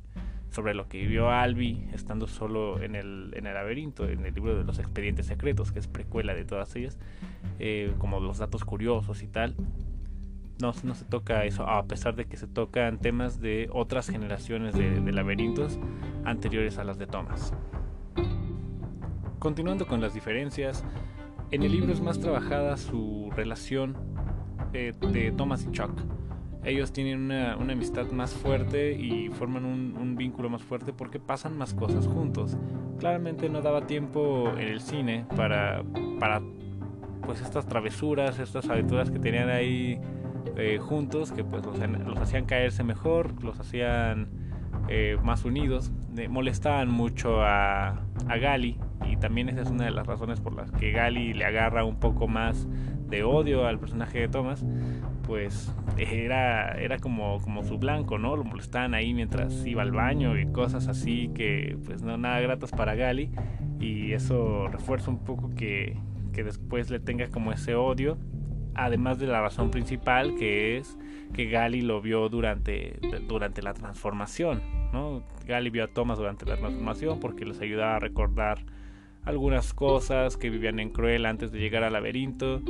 sobre 0.50 0.74
lo 0.74 0.88
que 0.88 0.98
vivió 0.98 1.30
Albi 1.30 1.88
estando 1.92 2.26
solo 2.26 2.80
en 2.82 2.94
el, 2.94 3.32
en 3.34 3.46
el 3.46 3.54
laberinto, 3.54 4.08
en 4.08 4.24
el 4.24 4.34
libro 4.34 4.56
de 4.56 4.64
los 4.64 4.78
expedientes 4.78 5.26
secretos, 5.26 5.72
que 5.72 5.80
es 5.80 5.86
precuela 5.86 6.34
de 6.34 6.44
todas 6.44 6.74
ellas, 6.76 6.98
eh, 7.58 7.92
como 7.98 8.20
los 8.20 8.38
datos 8.38 8.64
curiosos 8.64 9.22
y 9.22 9.26
tal. 9.26 9.54
No, 10.62 10.72
se 10.72 11.04
toca 11.06 11.44
eso, 11.44 11.68
a 11.68 11.84
pesar 11.86 12.14
de 12.14 12.26
que 12.26 12.36
se 12.36 12.46
tocan 12.46 12.98
temas 12.98 13.40
de 13.40 13.68
otras 13.72 14.08
generaciones 14.08 14.76
de, 14.76 15.12
laberintos 15.12 15.76
anteriores 16.24 16.78
a 16.78 16.84
las 16.84 16.98
de 16.98 17.08
Thomas. 17.08 17.52
Continuando 19.40 19.88
con 19.88 20.00
las 20.00 20.14
diferencias, 20.14 20.84
en 21.50 21.64
el 21.64 21.72
libro 21.72 21.92
es 21.92 22.00
más 22.00 22.20
trabajada 22.20 22.76
su 22.76 23.32
relación 23.34 23.96
eh, 24.72 24.94
de 25.12 25.32
Thomas 25.32 25.66
y 25.68 25.72
Chuck. 25.72 26.00
Ellos 26.62 26.92
tienen 26.92 27.22
una, 27.22 27.54
amistad 27.54 28.12
más 28.12 28.32
fuerte 28.32 28.92
y 28.92 29.30
forman 29.30 29.64
un, 29.64 30.14
vínculo 30.14 30.48
más 30.48 30.62
fuerte 30.62 30.92
porque 30.92 31.18
pasan 31.18 31.58
más 31.58 31.74
cosas 31.74 32.06
juntos. 32.06 32.56
Claramente 33.00 33.48
no 33.48 33.62
daba 33.62 33.88
tiempo 33.88 34.52
en 34.56 34.68
el 34.68 34.80
cine 34.80 35.26
para, 35.34 35.82
para 36.20 36.40
pues 37.22 37.40
estas 37.40 37.66
travesuras, 37.66 38.38
estas 38.38 38.68
aventuras 38.68 39.10
que 39.10 39.18
tenían 39.18 39.48
ahí 39.48 39.98
eh, 40.56 40.78
juntos, 40.78 41.32
que 41.32 41.44
pues 41.44 41.64
los, 41.64 41.78
hacían 42.18 42.44
caerse 42.44 42.84
mejor, 42.84 43.42
los 43.42 43.58
hacían 43.58 44.28
eh, 44.88 45.16
más 45.22 45.44
unidos. 45.44 45.92
molestaban 46.28 46.88
mucho 46.88 47.42
a, 47.42 48.00
a 48.28 48.36
Gali, 48.36 48.78
y 49.10 49.16
también 49.16 49.48
esa 49.48 49.62
es 49.62 49.70
una 49.70 49.84
de 49.84 49.90
las 49.90 50.06
razones 50.06 50.40
por 50.40 50.54
las 50.54 50.70
que 50.72 50.92
Gali 50.92 51.34
le 51.34 51.44
agarra 51.44 51.84
un 51.84 51.96
poco 51.96 52.28
más 52.28 52.68
de 53.08 53.22
odio 53.24 53.66
al 53.66 53.78
personaje 53.78 54.20
de 54.20 54.28
Thomas, 54.28 54.64
pues 55.26 55.72
era, 55.98 56.72
era 56.72 56.98
como, 56.98 57.40
como 57.40 57.62
su 57.62 57.78
blanco, 57.78 58.18
¿no? 58.18 58.36
Lo 58.36 58.44
molestaban 58.44 58.94
ahí 58.94 59.14
mientras 59.14 59.64
iba 59.66 59.82
al 59.82 59.92
baño 59.92 60.38
y 60.38 60.46
cosas 60.46 60.88
así 60.88 61.30
que 61.34 61.76
pues 61.84 62.02
no 62.02 62.16
nada 62.16 62.40
gratas 62.40 62.70
para 62.70 62.94
Gali 62.94 63.30
y 63.80 64.12
eso 64.12 64.68
refuerza 64.68 65.10
un 65.10 65.18
poco 65.18 65.50
que, 65.54 65.96
que 66.32 66.42
después 66.42 66.90
le 66.90 67.00
tenga 67.00 67.28
como 67.28 67.52
ese 67.52 67.74
odio, 67.74 68.16
además 68.74 69.18
de 69.18 69.26
la 69.26 69.40
razón 69.40 69.70
principal 69.70 70.34
que 70.36 70.76
es 70.76 70.96
que 71.32 71.46
Gali 71.46 71.80
lo 71.80 72.00
vio 72.00 72.28
durante, 72.28 72.98
durante 73.26 73.62
la 73.62 73.74
transformación, 73.74 74.62
¿no? 74.92 75.24
Gali 75.46 75.70
vio 75.70 75.84
a 75.84 75.88
Thomas 75.88 76.18
durante 76.18 76.44
la 76.44 76.56
transformación 76.56 77.20
porque 77.20 77.44
les 77.44 77.60
ayudaba 77.60 77.96
a 77.96 77.98
recordar 77.98 78.64
algunas 79.24 79.72
cosas 79.72 80.36
que 80.36 80.50
vivían 80.50 80.78
en 80.80 80.90
Cruel 80.90 81.26
antes 81.26 81.52
de 81.52 81.58
llegar 81.60 81.84
al 81.84 81.92
laberinto 81.92 82.60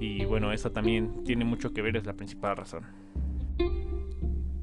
y 0.00 0.24
bueno, 0.24 0.52
eso 0.52 0.70
también 0.72 1.24
tiene 1.24 1.44
mucho 1.44 1.72
que 1.72 1.82
ver, 1.82 1.96
es 1.96 2.04
la 2.04 2.14
principal 2.14 2.56
razón. 2.56 2.84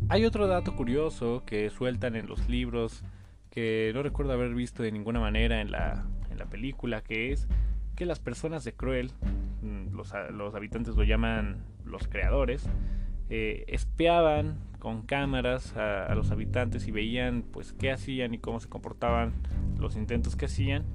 Hay 0.09 0.25
otro 0.25 0.47
dato 0.47 0.75
curioso 0.75 1.43
que 1.45 1.69
sueltan 1.69 2.15
en 2.15 2.27
los 2.27 2.47
libros 2.47 3.03
que 3.49 3.91
no 3.93 4.03
recuerdo 4.03 4.33
haber 4.33 4.53
visto 4.53 4.83
de 4.83 4.91
ninguna 4.91 5.19
manera 5.19 5.61
en 5.61 5.71
la, 5.71 6.05
en 6.29 6.37
la 6.37 6.45
película, 6.45 7.01
que 7.01 7.31
es 7.31 7.47
que 7.95 8.05
las 8.05 8.19
personas 8.19 8.63
de 8.63 8.73
Cruel, 8.73 9.11
los, 9.61 10.13
los 10.31 10.55
habitantes 10.55 10.95
lo 10.95 11.03
llaman 11.03 11.63
los 11.85 12.07
creadores, 12.07 12.69
eh, 13.29 13.65
espiaban 13.67 14.59
con 14.79 15.01
cámaras 15.01 15.75
a, 15.75 16.05
a, 16.05 16.15
los 16.15 16.31
habitantes 16.31 16.87
y 16.87 16.91
veían 16.91 17.43
pues 17.51 17.73
qué 17.73 17.91
hacían 17.91 18.33
y 18.33 18.37
cómo 18.37 18.59
se 18.59 18.69
comportaban 18.69 19.33
los 19.77 19.95
intentos 19.95 20.35
que 20.35 20.45
hacían 20.45 20.85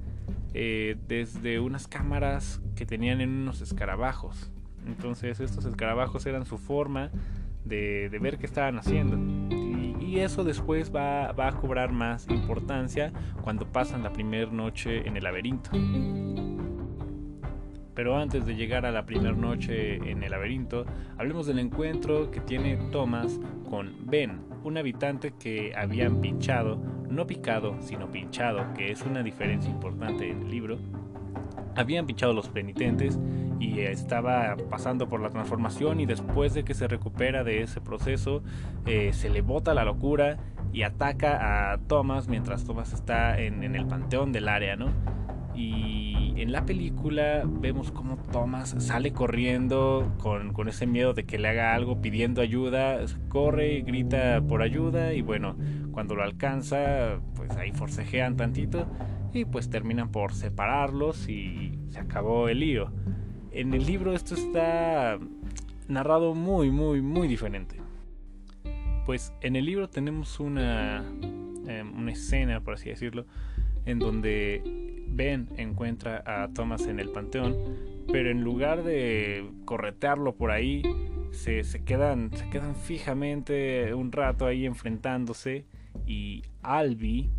eh, 0.55 0.97
desde 1.07 1.59
unas 1.59 1.87
cámaras 1.87 2.61
que 2.75 2.85
tenían 2.85 3.21
en 3.21 3.29
unos 3.29 3.61
escarabajos. 3.61 4.51
Entonces 4.85 5.39
estos 5.39 5.65
escarabajos 5.65 6.25
eran 6.27 6.45
su 6.45 6.59
forma 6.59 7.09
de, 7.65 8.07
ver 8.21 8.37
qué 8.37 8.45
estaban 8.45 8.77
haciendo. 8.77 9.17
Y, 9.99 10.19
eso 10.19 10.43
después 10.43 10.93
va, 10.95 11.31
va, 11.31 11.47
a 11.47 11.51
cobrar 11.53 11.91
más 11.91 12.27
importancia 12.29 13.11
cuando 13.41 13.65
pasan 13.65 14.03
la 14.03 14.13
primera 14.13 14.51
noche 14.51 15.07
en 15.07 15.17
el 15.17 15.23
laberinto. 15.23 15.71
Pero 17.95 18.17
antes 18.17 18.45
de 18.45 18.55
llegar 18.55 18.85
a 18.85 18.91
la 18.91 19.05
primera 19.05 19.35
noche 19.35 19.95
en 20.09 20.23
el 20.23 20.31
laberinto, 20.31 20.85
hablemos 21.17 21.45
del 21.47 21.59
encuentro 21.59 22.31
que 22.31 22.39
tiene 22.39 22.77
Thomas 22.91 23.39
con 23.69 23.93
Ben, 24.05 24.41
un 24.63 24.77
habitante 24.77 25.33
que 25.39 25.73
habían 25.75 26.21
pinchado 26.21 26.79
no 27.09 27.27
picado, 27.27 27.77
sino 27.81 28.09
pinchado, 28.11 28.73
que 28.73 28.91
es 28.91 29.03
una 29.03 29.21
diferencia 29.21 29.69
importante 29.69 30.29
en 30.29 30.41
el 30.41 30.49
libro, 30.49 30.79
habían 31.75 32.05
pinchado 32.05 32.33
los 32.33 32.49
penitentes 32.49 33.19
y 33.59 33.79
estaba 33.79 34.55
pasando 34.69 35.07
por 35.07 35.21
la 35.21 35.29
transformación 35.29 35.99
y 35.99 36.05
después 36.05 36.53
de 36.53 36.63
que 36.63 36.73
se 36.73 36.87
recupera 36.87 37.43
de 37.43 37.61
ese 37.61 37.81
proceso 37.81 38.43
eh, 38.85 39.11
se 39.13 39.29
le 39.29 39.41
bota 39.41 39.73
la 39.73 39.85
locura 39.85 40.37
y 40.71 40.83
ataca 40.83 41.71
a 41.71 41.77
Thomas 41.77 42.27
mientras 42.27 42.65
Thomas 42.65 42.93
está 42.93 43.39
en, 43.39 43.63
en 43.63 43.75
el 43.75 43.85
panteón 43.85 44.31
del 44.31 44.49
área, 44.49 44.75
¿no? 44.75 44.87
Y 45.55 46.12
en 46.37 46.51
la 46.51 46.65
película 46.65 47.43
vemos 47.45 47.91
cómo 47.91 48.17
Thomas 48.31 48.75
sale 48.79 49.13
corriendo 49.13 50.11
con, 50.19 50.53
con, 50.53 50.67
ese 50.67 50.87
miedo 50.87 51.13
de 51.13 51.25
que 51.25 51.37
le 51.37 51.47
haga 51.49 51.75
algo 51.75 52.01
pidiendo 52.01 52.41
ayuda, 52.41 52.99
corre, 53.29 53.81
grita 53.81 54.41
por 54.47 54.61
ayuda 54.61 55.13
y 55.13 55.21
bueno, 55.21 55.55
cuando 55.91 56.15
lo 56.15 56.23
alcanza, 56.23 57.19
pues 57.35 57.51
ahí 57.57 57.71
forcejean 57.71 58.35
tantito 58.35 58.87
y 59.33 59.45
pues 59.45 59.69
terminan 59.69 60.09
por 60.11 60.33
separarlos 60.33 61.27
y 61.29 61.79
se 61.89 61.99
acabó 61.99 62.49
el 62.49 62.59
lío. 62.59 62.91
En 63.51 63.73
el 63.73 63.85
libro 63.85 64.13
esto 64.13 64.35
está 64.35 65.19
narrado 65.87 66.33
muy, 66.33 66.71
muy, 66.71 67.01
muy 67.01 67.27
diferente. 67.27 67.77
Pues 69.05 69.33
en 69.41 69.55
el 69.55 69.65
libro 69.65 69.89
tenemos 69.89 70.39
una, 70.39 71.03
em, 71.67 71.97
una 71.97 72.11
escena, 72.11 72.61
por 72.61 72.75
así 72.75 72.89
decirlo, 72.89 73.25
en 73.85 73.99
donde 73.99 74.82
Ben 75.15 75.49
encuentra 75.57 76.23
a 76.25 76.49
Thomas 76.49 76.87
en 76.87 76.99
el 76.99 77.09
panteón, 77.09 77.55
pero 78.11 78.29
en 78.29 78.41
lugar 78.41 78.83
de 78.83 79.49
corretearlo 79.65 80.35
por 80.35 80.51
ahí, 80.51 80.83
se, 81.31 81.63
se, 81.63 81.83
quedan, 81.83 82.31
se 82.35 82.49
quedan 82.49 82.75
fijamente 82.75 83.93
un 83.93 84.11
rato 84.11 84.45
ahí 84.45 84.65
enfrentándose 84.65 85.65
y 86.05 86.43
Albi 86.61 87.31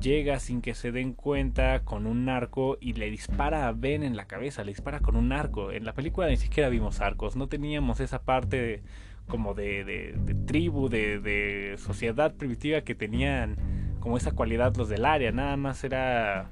llega 0.00 0.38
sin 0.38 0.62
que 0.62 0.74
se 0.74 0.92
den 0.92 1.12
cuenta 1.12 1.84
con 1.84 2.06
un 2.06 2.28
arco 2.28 2.78
y 2.80 2.94
le 2.94 3.10
dispara 3.10 3.68
a 3.68 3.72
Ben 3.72 4.02
en 4.02 4.16
la 4.16 4.26
cabeza, 4.26 4.64
le 4.64 4.72
dispara 4.72 5.00
con 5.00 5.16
un 5.16 5.32
arco. 5.32 5.70
En 5.70 5.84
la 5.84 5.92
película 5.92 6.28
ni 6.28 6.36
siquiera 6.36 6.68
vimos 6.68 7.00
arcos, 7.00 7.36
no 7.36 7.48
teníamos 7.48 8.00
esa 8.00 8.22
parte 8.22 8.82
como 9.28 9.54
de, 9.54 9.84
de, 9.84 10.34
tribu, 10.46 10.88
de, 10.88 11.20
de, 11.20 11.76
sociedad 11.78 12.34
primitiva 12.34 12.82
que 12.82 12.94
tenían 12.94 13.56
como 14.00 14.16
esa 14.16 14.32
cualidad 14.32 14.74
los 14.76 14.88
del 14.88 15.04
área, 15.04 15.30
nada 15.30 15.56
más 15.56 15.84
era 15.84 16.50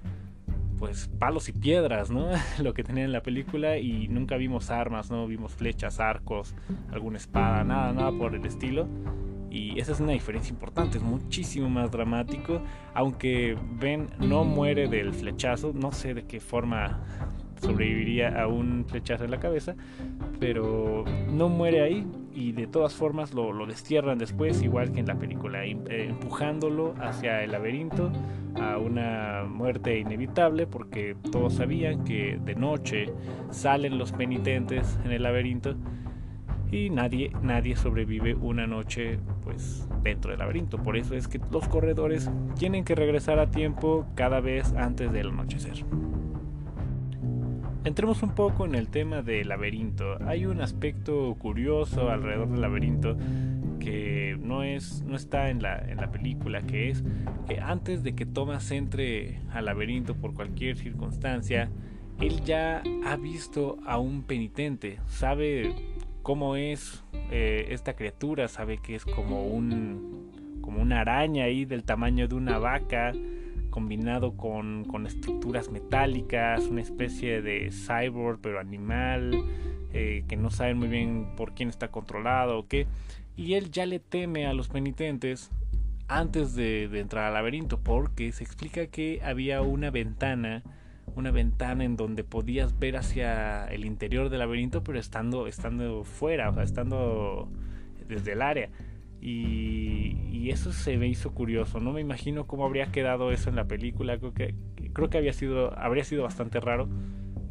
pues 0.80 1.08
palos 1.18 1.48
y 1.50 1.52
piedras, 1.52 2.10
¿no? 2.10 2.30
Lo 2.62 2.74
que 2.74 2.82
tenían 2.82 3.06
en 3.06 3.12
la 3.12 3.22
película 3.22 3.76
y 3.76 4.08
nunca 4.08 4.36
vimos 4.36 4.70
armas, 4.70 5.10
no 5.10 5.26
vimos 5.26 5.52
flechas, 5.52 6.00
arcos, 6.00 6.54
alguna 6.90 7.18
espada, 7.18 7.62
nada, 7.62 7.92
nada 7.92 8.10
por 8.10 8.34
el 8.34 8.44
estilo. 8.44 8.88
Y 9.50 9.78
esa 9.78 9.92
es 9.92 10.00
una 10.00 10.12
diferencia 10.12 10.52
importante, 10.52 10.96
es 10.96 11.04
muchísimo 11.04 11.68
más 11.68 11.90
dramático. 11.90 12.62
Aunque 12.94 13.58
Ben 13.78 14.08
no 14.18 14.44
muere 14.44 14.88
del 14.88 15.12
flechazo, 15.12 15.72
no 15.74 15.92
sé 15.92 16.14
de 16.14 16.24
qué 16.24 16.40
forma 16.40 17.04
sobreviviría 17.60 18.40
a 18.40 18.46
un 18.46 18.86
flechazo 18.88 19.24
en 19.24 19.32
la 19.32 19.38
cabeza, 19.38 19.74
pero 20.38 21.04
no 21.30 21.50
muere 21.50 21.82
ahí 21.82 22.06
y 22.40 22.52
de 22.52 22.66
todas 22.66 22.94
formas 22.94 23.34
lo, 23.34 23.52
lo 23.52 23.66
destierran 23.66 24.16
después, 24.16 24.62
igual 24.62 24.92
que 24.92 25.00
en 25.00 25.06
la 25.06 25.18
película, 25.18 25.66
eh, 25.66 25.76
empujándolo 26.08 26.94
hacia 26.98 27.44
el 27.44 27.52
laberinto 27.52 28.10
a 28.58 28.78
una 28.78 29.44
muerte 29.46 29.98
inevitable, 29.98 30.66
porque 30.66 31.16
todos 31.30 31.54
sabían 31.54 32.02
que 32.04 32.40
de 32.42 32.54
noche 32.54 33.12
salen 33.50 33.98
los 33.98 34.12
penitentes 34.12 34.98
en 35.04 35.12
el 35.12 35.22
laberinto 35.22 35.76
y 36.72 36.88
nadie, 36.88 37.30
nadie 37.42 37.76
sobrevive 37.76 38.34
una 38.34 38.66
noche 38.66 39.18
pues 39.44 39.86
dentro 40.02 40.30
del 40.30 40.40
laberinto. 40.40 40.78
Por 40.78 40.96
eso 40.96 41.14
es 41.14 41.28
que 41.28 41.40
los 41.52 41.68
corredores 41.68 42.30
tienen 42.58 42.84
que 42.84 42.94
regresar 42.94 43.38
a 43.38 43.50
tiempo 43.50 44.06
cada 44.14 44.40
vez 44.40 44.72
antes 44.72 45.12
del 45.12 45.28
anochecer. 45.28 45.84
Entremos 47.82 48.22
un 48.22 48.34
poco 48.34 48.66
en 48.66 48.74
el 48.74 48.88
tema 48.88 49.22
del 49.22 49.48
laberinto. 49.48 50.18
Hay 50.26 50.44
un 50.44 50.60
aspecto 50.60 51.34
curioso 51.38 52.10
alrededor 52.10 52.50
del 52.50 52.60
laberinto 52.60 53.16
que 53.78 54.36
no 54.38 54.62
es 54.62 55.02
no 55.02 55.16
está 55.16 55.48
en 55.48 55.62
la, 55.62 55.78
en 55.78 55.96
la 55.96 56.10
película, 56.10 56.60
que 56.60 56.90
es 56.90 57.02
que 57.48 57.58
antes 57.58 58.02
de 58.02 58.14
que 58.14 58.26
Thomas 58.26 58.70
entre 58.70 59.40
al 59.50 59.64
laberinto 59.64 60.14
por 60.14 60.34
cualquier 60.34 60.76
circunstancia, 60.76 61.70
él 62.20 62.42
ya 62.44 62.82
ha 63.06 63.16
visto 63.16 63.78
a 63.86 63.98
un 63.98 64.24
penitente, 64.24 64.98
sabe 65.06 65.74
cómo 66.22 66.56
es 66.56 67.02
eh, 67.30 67.68
esta 67.70 67.94
criatura, 67.94 68.48
sabe 68.48 68.76
que 68.76 68.94
es 68.94 69.06
como 69.06 69.46
un 69.46 70.60
como 70.60 70.82
una 70.82 71.00
araña 71.00 71.44
ahí 71.44 71.64
del 71.64 71.84
tamaño 71.84 72.28
de 72.28 72.34
una 72.34 72.58
vaca 72.58 73.14
combinado 73.70 74.36
con, 74.36 74.84
con 74.84 75.06
estructuras 75.06 75.70
metálicas, 75.70 76.66
una 76.66 76.82
especie 76.82 77.42
de 77.42 77.70
cyborg 77.70 78.40
pero 78.40 78.60
animal, 78.60 79.44
eh, 79.92 80.24
que 80.28 80.36
no 80.36 80.50
saben 80.50 80.78
muy 80.78 80.88
bien 80.88 81.28
por 81.36 81.54
quién 81.54 81.68
está 81.68 81.88
controlado 81.88 82.58
o 82.58 82.66
qué, 82.66 82.86
y 83.36 83.54
él 83.54 83.70
ya 83.70 83.86
le 83.86 84.00
teme 84.00 84.46
a 84.46 84.52
los 84.52 84.68
penitentes 84.68 85.50
antes 86.08 86.54
de, 86.54 86.88
de 86.88 87.00
entrar 87.00 87.26
al 87.26 87.34
laberinto, 87.34 87.78
porque 87.78 88.32
se 88.32 88.44
explica 88.44 88.86
que 88.88 89.20
había 89.24 89.62
una 89.62 89.90
ventana 89.90 90.62
una 91.16 91.30
ventana 91.30 91.84
en 91.84 91.96
donde 91.96 92.24
podías 92.24 92.78
ver 92.78 92.96
hacia 92.96 93.66
el 93.66 93.84
interior 93.84 94.28
del 94.28 94.40
laberinto, 94.40 94.82
pero 94.82 94.98
estando, 94.98 95.46
estando 95.46 96.04
fuera, 96.04 96.50
o 96.50 96.54
sea, 96.54 96.62
estando 96.62 97.48
desde 98.08 98.32
el 98.32 98.42
área. 98.42 98.70
Y, 99.20 100.50
eso 100.50 100.72
se 100.72 100.96
me 100.96 101.06
hizo 101.06 101.32
curioso. 101.32 101.78
No 101.78 101.92
me 101.92 102.00
imagino 102.00 102.48
cómo 102.48 102.64
habría 102.64 102.90
quedado 102.90 103.30
eso 103.30 103.50
en 103.50 103.54
la 103.54 103.66
película. 103.66 104.18
Creo 104.18 104.34
que, 104.34 104.56
creo 104.92 105.08
que 105.08 105.18
había 105.18 105.32
sido, 105.32 105.78
habría 105.78 106.02
sido 106.02 106.24
bastante 106.24 106.58
raro. 106.58 106.88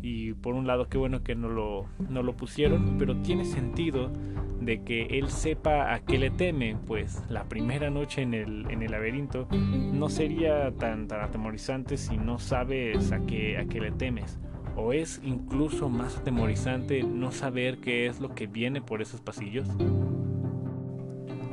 Y 0.02 0.34
por 0.34 0.54
un 0.54 0.68
lado, 0.68 0.90
qué 0.90 0.98
bueno 0.98 1.24
que 1.24 1.34
no 1.34 1.48
lo, 1.48 1.86
no 2.10 2.24
lo 2.24 2.36
pusieron, 2.36 2.98
pero 2.98 3.16
tiene 3.22 3.46
sentido 3.46 4.12
de 4.60 4.84
que 4.84 5.06
él 5.18 5.30
sepa 5.30 5.94
a 5.94 6.02
qué 6.02 6.18
le 6.18 6.30
teme, 6.30 6.76
pues 6.88 7.24
la 7.30 7.46
primera 7.46 7.90
noche 7.90 8.22
en 8.22 8.34
el, 8.34 8.70
en 8.70 8.82
el 8.82 8.92
laberinto 8.92 9.48
no 9.52 10.10
sería 10.10 10.72
tan, 10.72 11.08
tan 11.08 11.22
atemorizante 11.22 11.96
si 11.96 12.18
no 12.18 12.40
sabes 12.40 13.12
a 13.12 13.20
qué, 13.26 13.58
a 13.58 13.66
qué 13.66 13.80
le 13.80 13.92
temes. 13.92 14.40
O 14.76 14.94
es 14.94 15.22
incluso 15.24 15.90
más 15.90 16.18
atemorizante 16.18 17.04
no 17.04 17.32
saber 17.32 17.80
qué 17.80 18.08
es 18.08 18.20
lo 18.20 18.36
que 18.36 18.48
viene 18.48 18.82
por 18.82 19.02
esos 19.02 19.22
pasillos. 19.22 19.68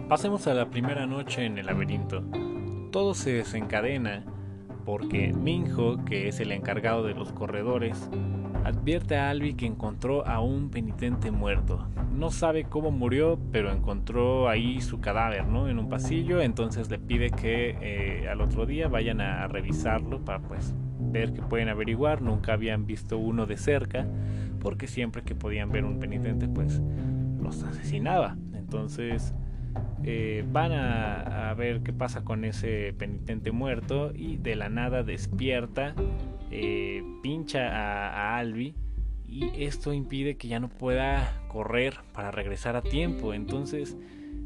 Pasemos 0.09 0.47
a 0.47 0.55
la 0.55 0.71
primera 0.71 1.05
noche 1.05 1.45
en 1.47 1.59
el 1.59 1.67
laberinto. 1.67 2.23
Todo 2.93 3.13
se 3.13 3.33
desencadena 3.33 4.25
porque 4.85 5.33
Minho, 5.33 6.05
que 6.05 6.29
es 6.29 6.39
el 6.39 6.53
encargado 6.53 7.03
de 7.03 7.13
los 7.13 7.33
corredores, 7.33 8.09
advierte 8.63 9.17
a 9.17 9.31
Albi 9.31 9.55
que 9.55 9.67
encontró 9.67 10.25
a 10.25 10.39
un 10.39 10.71
penitente 10.71 11.33
muerto. 11.33 11.89
No 12.13 12.31
sabe 12.31 12.67
cómo 12.67 12.93
murió, 12.93 13.37
pero 13.51 13.73
encontró 13.73 14.49
ahí 14.49 14.81
su 14.81 15.01
cadáver, 15.01 15.49
¿no? 15.49 15.69
En 15.69 15.81
un 15.81 15.89
pasillo, 15.89 16.41
entonces 16.41 16.89
le 16.89 17.01
pide 17.01 17.33
que 17.33 17.77
eh, 17.81 18.29
al 18.29 18.41
otro 18.43 18.65
día 18.65 18.87
vayan 18.87 19.21
a 19.21 19.49
revisarlo 19.49 20.25
para 20.25 20.39
pues 20.39 20.73
ver 21.01 21.33
que 21.33 21.43
pueden 21.43 21.69
averiguar. 21.69 22.23
Nunca 22.23 22.53
habían 22.53 22.87
visto 22.87 23.19
uno 23.19 23.47
de 23.47 23.57
cerca, 23.57 24.07
porque 24.61 24.87
siempre 24.87 25.23
que 25.23 25.35
podían 25.35 25.73
ver 25.73 25.85
un 25.85 25.99
penitente, 25.99 26.47
pues 26.47 26.81
los 27.41 27.65
asesinaba. 27.65 28.37
Entonces 28.55 29.35
eh, 30.05 30.45
van 30.51 30.73
a, 30.73 31.55
ver 31.55 31.81
qué 31.83 31.93
pasa 31.93 32.23
con 32.23 32.45
ese 32.45 32.95
penitente 32.99 33.51
muerto 33.51 34.13
y 34.15 34.37
de 34.37 34.57
la 34.57 34.69
nada 34.69 35.03
despierta, 35.03 35.95
eh, 36.51 37.03
pincha 37.23 37.69
a, 37.69 38.37
Albi 38.37 38.75
y 39.27 39.65
esto 39.65 39.93
impide 39.93 40.37
que 40.37 40.49
ya 40.49 40.61
no 40.61 40.69
pueda 40.69 41.43
correr 41.49 41.95
para 42.13 42.31
regresar 42.31 42.77
a 42.77 42.83
tiempo. 42.83 43.33
Entonces 43.33 43.97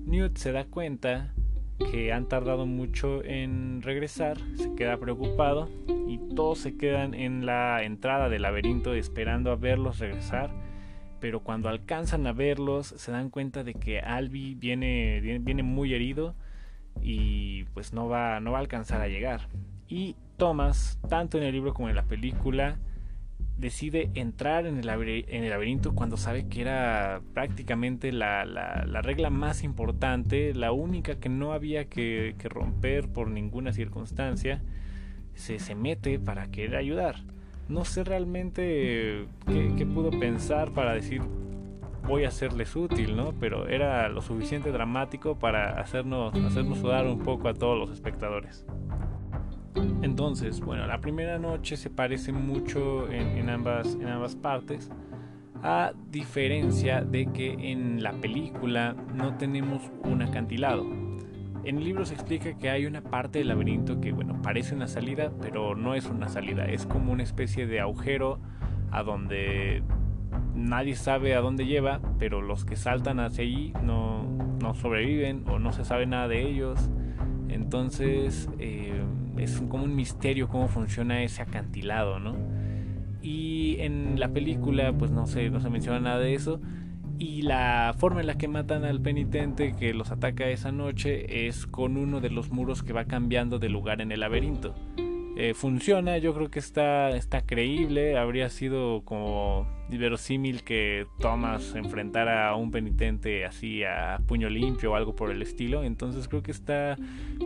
Newt 0.07 0.37
se 0.37 0.53
da 0.53 0.65
cuenta 0.65 1.35
que 1.91 2.13
han 2.13 2.29
tardado 2.29 2.67
mucho 2.67 3.25
en 3.25 3.83
regresar, 3.83 4.39
se 4.55 4.75
queda 4.75 4.99
preocupado 4.99 5.69
y 6.07 6.19
todos 6.35 6.59
se 6.59 6.77
quedan 6.77 7.15
en 7.15 7.45
la 7.47 7.83
entrada 7.83 8.29
del 8.29 8.43
laberinto 8.43 8.95
esperando 8.95 9.51
a 9.51 9.57
verlos 9.57 9.99
regresar 9.99 10.51
pero 11.21 11.41
cuando 11.41 11.69
alcanzan 11.69 12.27
a 12.27 12.33
verlos 12.33 12.87
se 12.87 13.13
dan 13.13 13.31
cuenta 13.31 13.63
de 13.63 13.75
que 13.75 14.01
Albi 14.01 14.55
viene, 14.55 15.21
viene 15.41 15.63
muy 15.63 15.95
herido 15.95 16.35
y 17.03 17.65
pues 17.75 17.93
no 17.93 18.09
va, 18.09 18.41
no 18.41 18.53
va 18.53 18.59
a 18.59 18.61
alcanzar 18.61 19.01
a 19.01 19.09
llegar. 19.09 19.49
Y 19.89 20.17
Thomas, 20.37 20.99
tanto 21.09 21.39
en 21.39 21.45
el 21.45 21.53
libro 21.53 21.75
como 21.75 21.89
en 21.89 21.97
la 21.97 22.05
película, 22.05 22.79
decide 23.59 24.11
entrar 24.15 24.67
en 24.67 24.79
el, 24.79 24.87
laberinto 24.87 25.95
cuando 25.95 26.17
sabe 26.17 26.49
que 26.49 26.63
era 26.63 27.21
prácticamente 27.35 28.11
la, 28.11 28.45
la, 28.47 29.03
regla 29.03 29.29
más 29.29 29.63
importante, 29.63 30.55
la 30.55 30.73
única 30.73 31.17
que 31.17 31.29
no 31.29 31.53
había 31.53 31.85
que, 31.85 32.35
que 32.39 32.49
romper 32.49 33.09
por 33.09 33.29
ninguna 33.29 33.73
circunstancia. 33.73 34.63
Se, 35.35 35.59
se 35.59 35.75
mete 35.75 36.19
para 36.19 36.51
querer 36.51 36.77
ayudar 36.77 37.17
no 37.71 37.85
sé 37.85 38.05
realmente 38.05 39.27
qué, 39.47 39.87
pudo 39.87 40.11
pensar 40.11 40.73
para 40.73 40.93
decir 40.93 41.23
voy 42.07 42.25
a 42.25 42.31
serles 42.31 42.75
útil, 42.75 43.17
¿no? 43.17 43.33
Pero 43.39 43.69
era 43.69 44.09
lo 44.09 44.21
suficiente 44.21 44.73
dramático 44.73 45.39
para 45.39 45.81
hacernos, 45.81 46.35
hacernos 46.35 46.79
sudar 46.79 47.07
un 47.07 47.21
poco 47.21 47.49
a 47.49 47.55
todos 47.55 47.79
los 47.79 47.91
espectadores. 47.91 48.67
Entonces, 50.03 50.61
bueno, 50.61 50.87
la 50.87 51.01
primera 51.01 51.39
noche 51.39 51.77
se 51.77 51.89
parece 51.89 52.33
mucho 52.33 53.09
en, 53.11 53.49
ambas, 53.49 53.95
en 53.95 54.09
ambas 54.09 54.35
partes, 54.35 54.91
a 55.63 55.93
diferencia 56.11 57.03
de 57.03 57.27
que 57.27 57.53
en 57.53 58.03
la 58.03 58.13
película 58.13 58.97
no 59.15 59.37
tenemos 59.37 59.83
un 60.03 60.23
acantilado. 60.23 60.85
En 61.65 61.79
el 61.79 61.85
libro 61.85 62.07
se 62.07 62.15
explica 62.15 62.57
que 62.57 62.71
hay 62.71 62.87
una 62.87 63.03
parte 63.03 63.39
del 63.41 63.49
laberinto 63.49 64.01
que, 64.01 64.13
bueno, 64.13 64.41
parece 64.43 64.75
una 64.75 64.89
salida, 64.89 65.31
pero 65.43 65.75
no 65.77 65.95
es 65.95 66.07
una 66.07 66.29
salida, 66.29 66.65
es 66.65 66.87
como 66.87 67.13
una 67.13 67.23
especie 67.23 67.67
de 67.67 67.81
agujero 67.81 68.41
a 68.91 69.03
donde 69.03 69.83
nadie 70.55 70.97
sabe 70.97 71.35
a 71.35 71.41
dónde 71.41 71.67
lleva, 71.67 72.01
pero 72.19 72.41
los 72.41 72.65
que 72.65 72.77
saltan 72.77 73.21
hacia 73.21 73.45
allí 73.45 73.73
no, 73.83 74.23
no 74.61 74.75
sobreviven 74.75 75.45
o 75.49 75.59
no 75.59 75.73
se 75.73 75.85
sabe 75.85 76.07
nada 76.07 76.29
de 76.29 76.49
ellos. 76.49 76.91
Entonces 77.49 78.49
eh, 78.59 79.03
es 79.37 79.61
como 79.69 79.85
un 79.85 79.95
misterio 79.95 80.49
cómo 80.49 80.69
funciona 80.69 81.23
ese 81.23 81.43
acantilado, 81.43 82.21
¿no? 82.21 82.37
Y 83.23 83.77
en 83.81 84.19
la 84.19 84.29
película 84.29 84.93
pues 84.93 85.11
no 85.11 85.27
se, 85.27 85.51
no 85.51 85.61
se 85.61 85.69
menciona 85.69 86.01
nada 86.01 86.19
de 86.21 86.35
eso, 86.35 86.61
y 87.21 87.43
la 87.43 87.95
forma 87.99 88.23
en 88.23 88.27
la 88.27 88.39
que 88.39 88.49
matan 88.49 88.85
al 88.85 88.99
penitente 88.99 89.77
que 89.77 89.93
los 89.93 90.11
ataca 90.11 90.49
esa 90.49 90.73
noche 90.73 91.47
es 91.47 91.67
con 91.67 91.99
uno 91.99 92.21
de 92.21 92.31
los 92.31 92.51
muros 92.51 92.83
que 92.83 92.95
va 92.95 93.05
cambiando 93.05 93.59
de 93.59 93.69
lugar 93.69 94.01
en 94.01 94.11
el 94.11 94.21
laberinto. 94.21 94.75
Eh, 95.37 95.53
funciona, 95.53 96.17
yo 96.17 96.35
creo 96.35 96.51
que 96.51 96.59
está, 96.59 97.11
está 97.11 97.43
creíble, 97.43 98.17
habría 98.17 98.49
sido 98.49 99.03
como 99.05 99.67
verosímil 99.91 100.63
que 100.63 101.07
Thomas 101.19 101.75
enfrentara 101.75 102.49
a 102.49 102.57
un 102.57 102.71
penitente 102.71 103.45
así 103.45 103.85
a 103.85 104.19
puño 104.27 104.49
limpio 104.49 104.93
o 104.93 104.95
algo 104.95 105.15
por 105.15 105.31
el 105.31 105.43
estilo, 105.43 105.85
entonces 105.85 106.27
creo 106.27 106.43
que 106.43 106.53
está 106.53 106.97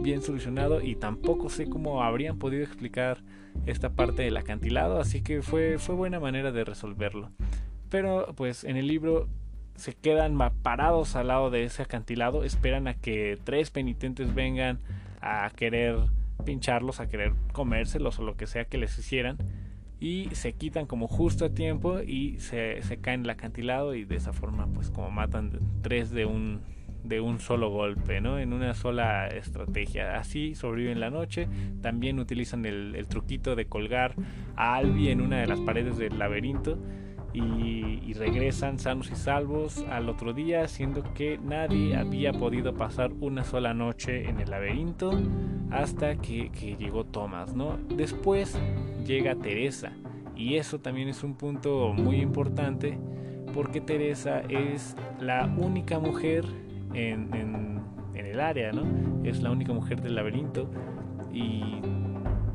bien 0.01 0.23
solucionado 0.23 0.83
y 0.83 0.95
tampoco 0.95 1.51
sé 1.51 1.69
cómo 1.69 2.05
habrían 2.05 2.39
podido 2.39 2.63
explicar 2.63 3.25
esta 3.67 3.91
parte 3.91 4.23
del 4.23 4.37
acantilado, 4.37 5.01
así 5.01 5.21
que 5.21 5.43
fue, 5.43 5.79
fue 5.79 5.97
buena 5.97 6.21
manera 6.21 6.53
de 6.53 6.65
resolverlo. 6.65 7.33
Pero 7.91 8.35
pues 8.37 8.65
en 8.65 8.77
el 8.77 8.87
libro 8.87 9.29
se 9.77 9.95
quedan 9.95 10.39
parados 10.63 11.17
al 11.17 11.29
lado 11.29 11.51
de 11.51 11.65
ese 11.65 11.83
acantilado, 11.83 12.45
esperan 12.45 12.87
a 12.87 12.95
que 12.95 13.39
tres 13.45 13.71
penitentes 13.71 14.35
vengan 14.35 14.79
a 15.21 15.51
querer 15.55 15.97
pincharlos, 16.45 17.01
a 17.01 17.09
querer 17.09 17.33
comérselos 17.53 18.19
o 18.19 18.23
lo 18.23 18.37
que 18.37 18.47
sea 18.47 18.67
que 18.67 18.79
les 18.79 18.97
hicieran. 18.99 19.39
Y 20.01 20.29
se 20.33 20.53
quitan 20.53 20.87
como 20.87 21.09
justo 21.09 21.47
a 21.47 21.51
tiempo 21.51 22.01
y 22.01 22.39
se, 22.39 22.81
caen 23.01 23.21
en 23.21 23.25
el 23.27 23.31
acantilado 23.31 23.95
y 23.95 24.05
de 24.05 24.17
esa 24.17 24.33
forma 24.33 24.67
pues 24.67 24.91
como 24.91 25.11
matan 25.11 25.59
tres 25.83 26.11
de 26.11 26.27
un, 26.27 26.61
de 27.05 27.21
un 27.21 27.39
solo 27.39 27.71
golpe, 27.71 28.21
¿no? 28.21 28.39
En 28.39 28.53
una 28.53 28.75
sola 28.75 29.29
estrategia. 29.29 30.19
Así 30.19 30.55
sobreviven 30.55 31.01
la 31.01 31.11
noche. 31.11 31.49
También 31.81 32.19
utilizan 32.19 32.67
el, 32.67 32.95
el 32.97 33.07
truquito 33.07 33.57
de 33.57 33.67
colgar 33.67 34.15
a 34.57 34.75
Albi 34.77 35.09
en 35.09 35.21
una 35.21 35.41
de 35.41 35.47
las 35.47 35.61
paredes 35.61 35.97
del 35.97 36.19
laberinto 36.19 36.79
y, 37.35 38.13
regresan 38.15 38.79
sanos 38.79 39.11
y 39.11 39.17
salvos 39.17 39.85
al 39.91 40.09
otro 40.09 40.33
día, 40.33 40.69
siendo 40.69 41.03
que 41.15 41.37
nadie 41.39 41.97
había 41.97 42.33
podido 42.33 42.75
pasar 42.75 43.11
una 43.21 43.43
sola 43.43 43.75
noche 43.75 44.29
en 44.29 44.41
el 44.41 44.51
laberinto 44.51 45.13
hasta 45.71 46.15
que, 46.17 46.51
llegó 46.79 47.05
Thomas, 47.05 47.55
¿no? 47.55 47.77
Después 47.89 48.57
llega 49.05 49.35
Teresa 49.35 49.93
y 50.37 50.55
eso 50.55 50.79
también 50.79 51.09
es 51.09 51.25
un 51.25 51.35
punto 51.35 51.93
muy 51.93 52.21
importante 52.21 52.99
porque 53.53 53.81
Teresa 53.81 54.41
es 54.49 54.97
la 55.19 55.53
única 55.59 55.99
mujer 55.99 56.45
en, 56.95 57.35
en, 57.35 57.81
en 58.15 58.27
el 58.27 58.39
área, 58.39 58.71
¿no? 58.71 58.85
Es 59.25 59.43
la 59.43 59.51
única 59.51 59.73
mujer 59.73 60.01
del 60.01 60.15
laberinto 60.15 60.71
y 61.33 61.81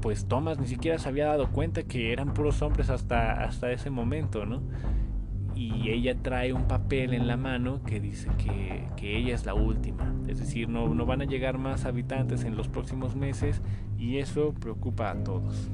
pues 0.02 0.26
Thomas 0.26 0.60
ni 0.60 0.68
siquiera 0.68 0.98
se 0.98 1.10
había 1.10 1.28
dado 1.28 1.52
cuenta 1.52 1.84
que 1.84 2.12
eran 2.12 2.34
puros 2.34 2.62
hombres 2.62 2.90
hasta, 2.90 3.44
hasta 3.44 3.72
ese 3.72 3.90
momento, 3.90 4.46
¿no? 4.46 4.62
Y 5.56 5.90
ella 5.90 6.16
trae 6.22 6.54
un 6.54 6.68
papel 6.68 7.14
en 7.14 7.28
la 7.28 7.36
mano 7.36 7.84
que 7.84 8.00
dice 8.00 8.30
que, 8.38 8.88
que 8.96 9.18
ella 9.18 9.36
es 9.36 9.46
la 9.46 9.54
última. 9.54 10.14
Es 10.28 10.40
decir, 10.40 10.70
no, 10.70 10.94
no 10.94 11.06
van 11.06 11.22
a 11.22 11.26
llegar 11.26 11.58
más 11.58 11.86
habitantes 11.86 12.44
en 12.46 12.56
los 12.56 12.70
próximos 12.70 13.16
meses 13.16 13.62
y 13.98 14.20
eso 14.20 14.54
preocupa 14.54 15.12
a 15.12 15.24
todos. 15.24 15.70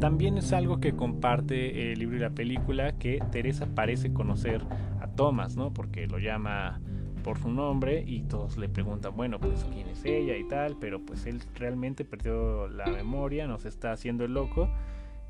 También 0.00 0.38
es 0.38 0.52
algo 0.52 0.80
que 0.80 0.92
comparte 0.92 1.92
el 1.92 1.98
libro 1.98 2.16
y 2.16 2.20
la 2.20 2.30
película 2.30 2.92
que 2.98 3.20
Teresa 3.32 3.66
parece 3.74 4.12
conocer 4.12 4.62
a 5.00 5.08
Thomas, 5.08 5.56
¿no? 5.56 5.72
Porque 5.72 6.06
lo 6.06 6.18
llama 6.18 6.80
por 7.18 7.38
su 7.38 7.50
nombre 7.50 8.04
y 8.06 8.22
todos 8.22 8.56
le 8.56 8.68
preguntan, 8.68 9.16
bueno, 9.16 9.38
pues 9.38 9.64
quién 9.72 9.88
es 9.88 10.04
ella 10.04 10.36
y 10.36 10.44
tal, 10.44 10.76
pero 10.80 11.00
pues 11.00 11.26
él 11.26 11.42
realmente 11.54 12.04
perdió 12.04 12.68
la 12.68 12.86
memoria, 12.86 13.46
nos 13.46 13.64
está 13.64 13.92
haciendo 13.92 14.24
el 14.24 14.34
loco 14.34 14.68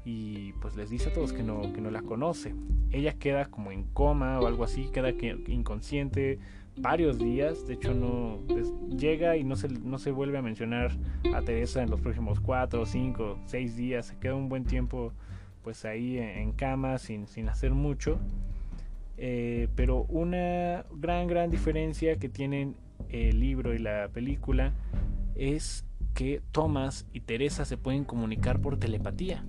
y 0.04 0.52
pues 0.54 0.76
les 0.76 0.90
dice 0.90 1.10
a 1.10 1.12
todos 1.12 1.32
que 1.32 1.42
no, 1.42 1.72
que 1.72 1.80
no 1.80 1.90
la 1.90 2.02
conoce. 2.02 2.54
Ella 2.90 3.14
queda 3.14 3.46
como 3.46 3.72
en 3.72 3.84
coma 3.84 4.40
o 4.40 4.46
algo 4.46 4.64
así, 4.64 4.88
queda 4.92 5.10
inconsciente 5.48 6.38
varios 6.80 7.18
días, 7.18 7.66
de 7.66 7.74
hecho 7.74 7.92
no 7.92 8.38
pues, 8.48 8.72
llega 8.88 9.36
y 9.36 9.44
no 9.44 9.56
se, 9.56 9.68
no 9.68 9.98
se 9.98 10.10
vuelve 10.10 10.38
a 10.38 10.42
mencionar 10.42 10.92
a 11.34 11.42
Teresa 11.42 11.82
en 11.82 11.90
los 11.90 12.00
próximos 12.00 12.40
cuatro, 12.40 12.86
cinco, 12.86 13.38
seis 13.46 13.76
días, 13.76 14.06
se 14.06 14.16
queda 14.16 14.34
un 14.34 14.48
buen 14.48 14.64
tiempo 14.64 15.12
pues 15.62 15.84
ahí 15.84 16.18
en, 16.18 16.52
cama 16.52 16.98
sin, 16.98 17.26
sin 17.26 17.48
hacer 17.48 17.72
mucho 17.72 18.18
eh, 19.18 19.68
pero 19.74 20.04
una 20.04 20.84
gran, 20.94 21.26
gran 21.26 21.50
diferencia 21.50 22.16
que 22.16 22.28
tienen 22.28 22.76
el 23.08 23.40
libro 23.40 23.74
y 23.74 23.78
la 23.78 24.08
película 24.12 24.72
es 25.34 25.84
que 26.14 26.40
Thomas 26.52 27.06
y 27.12 27.20
Teresa 27.20 27.64
se 27.64 27.76
pueden 27.76 28.04
comunicar 28.04 28.60
por 28.60 28.78
telepatía. 28.78 29.44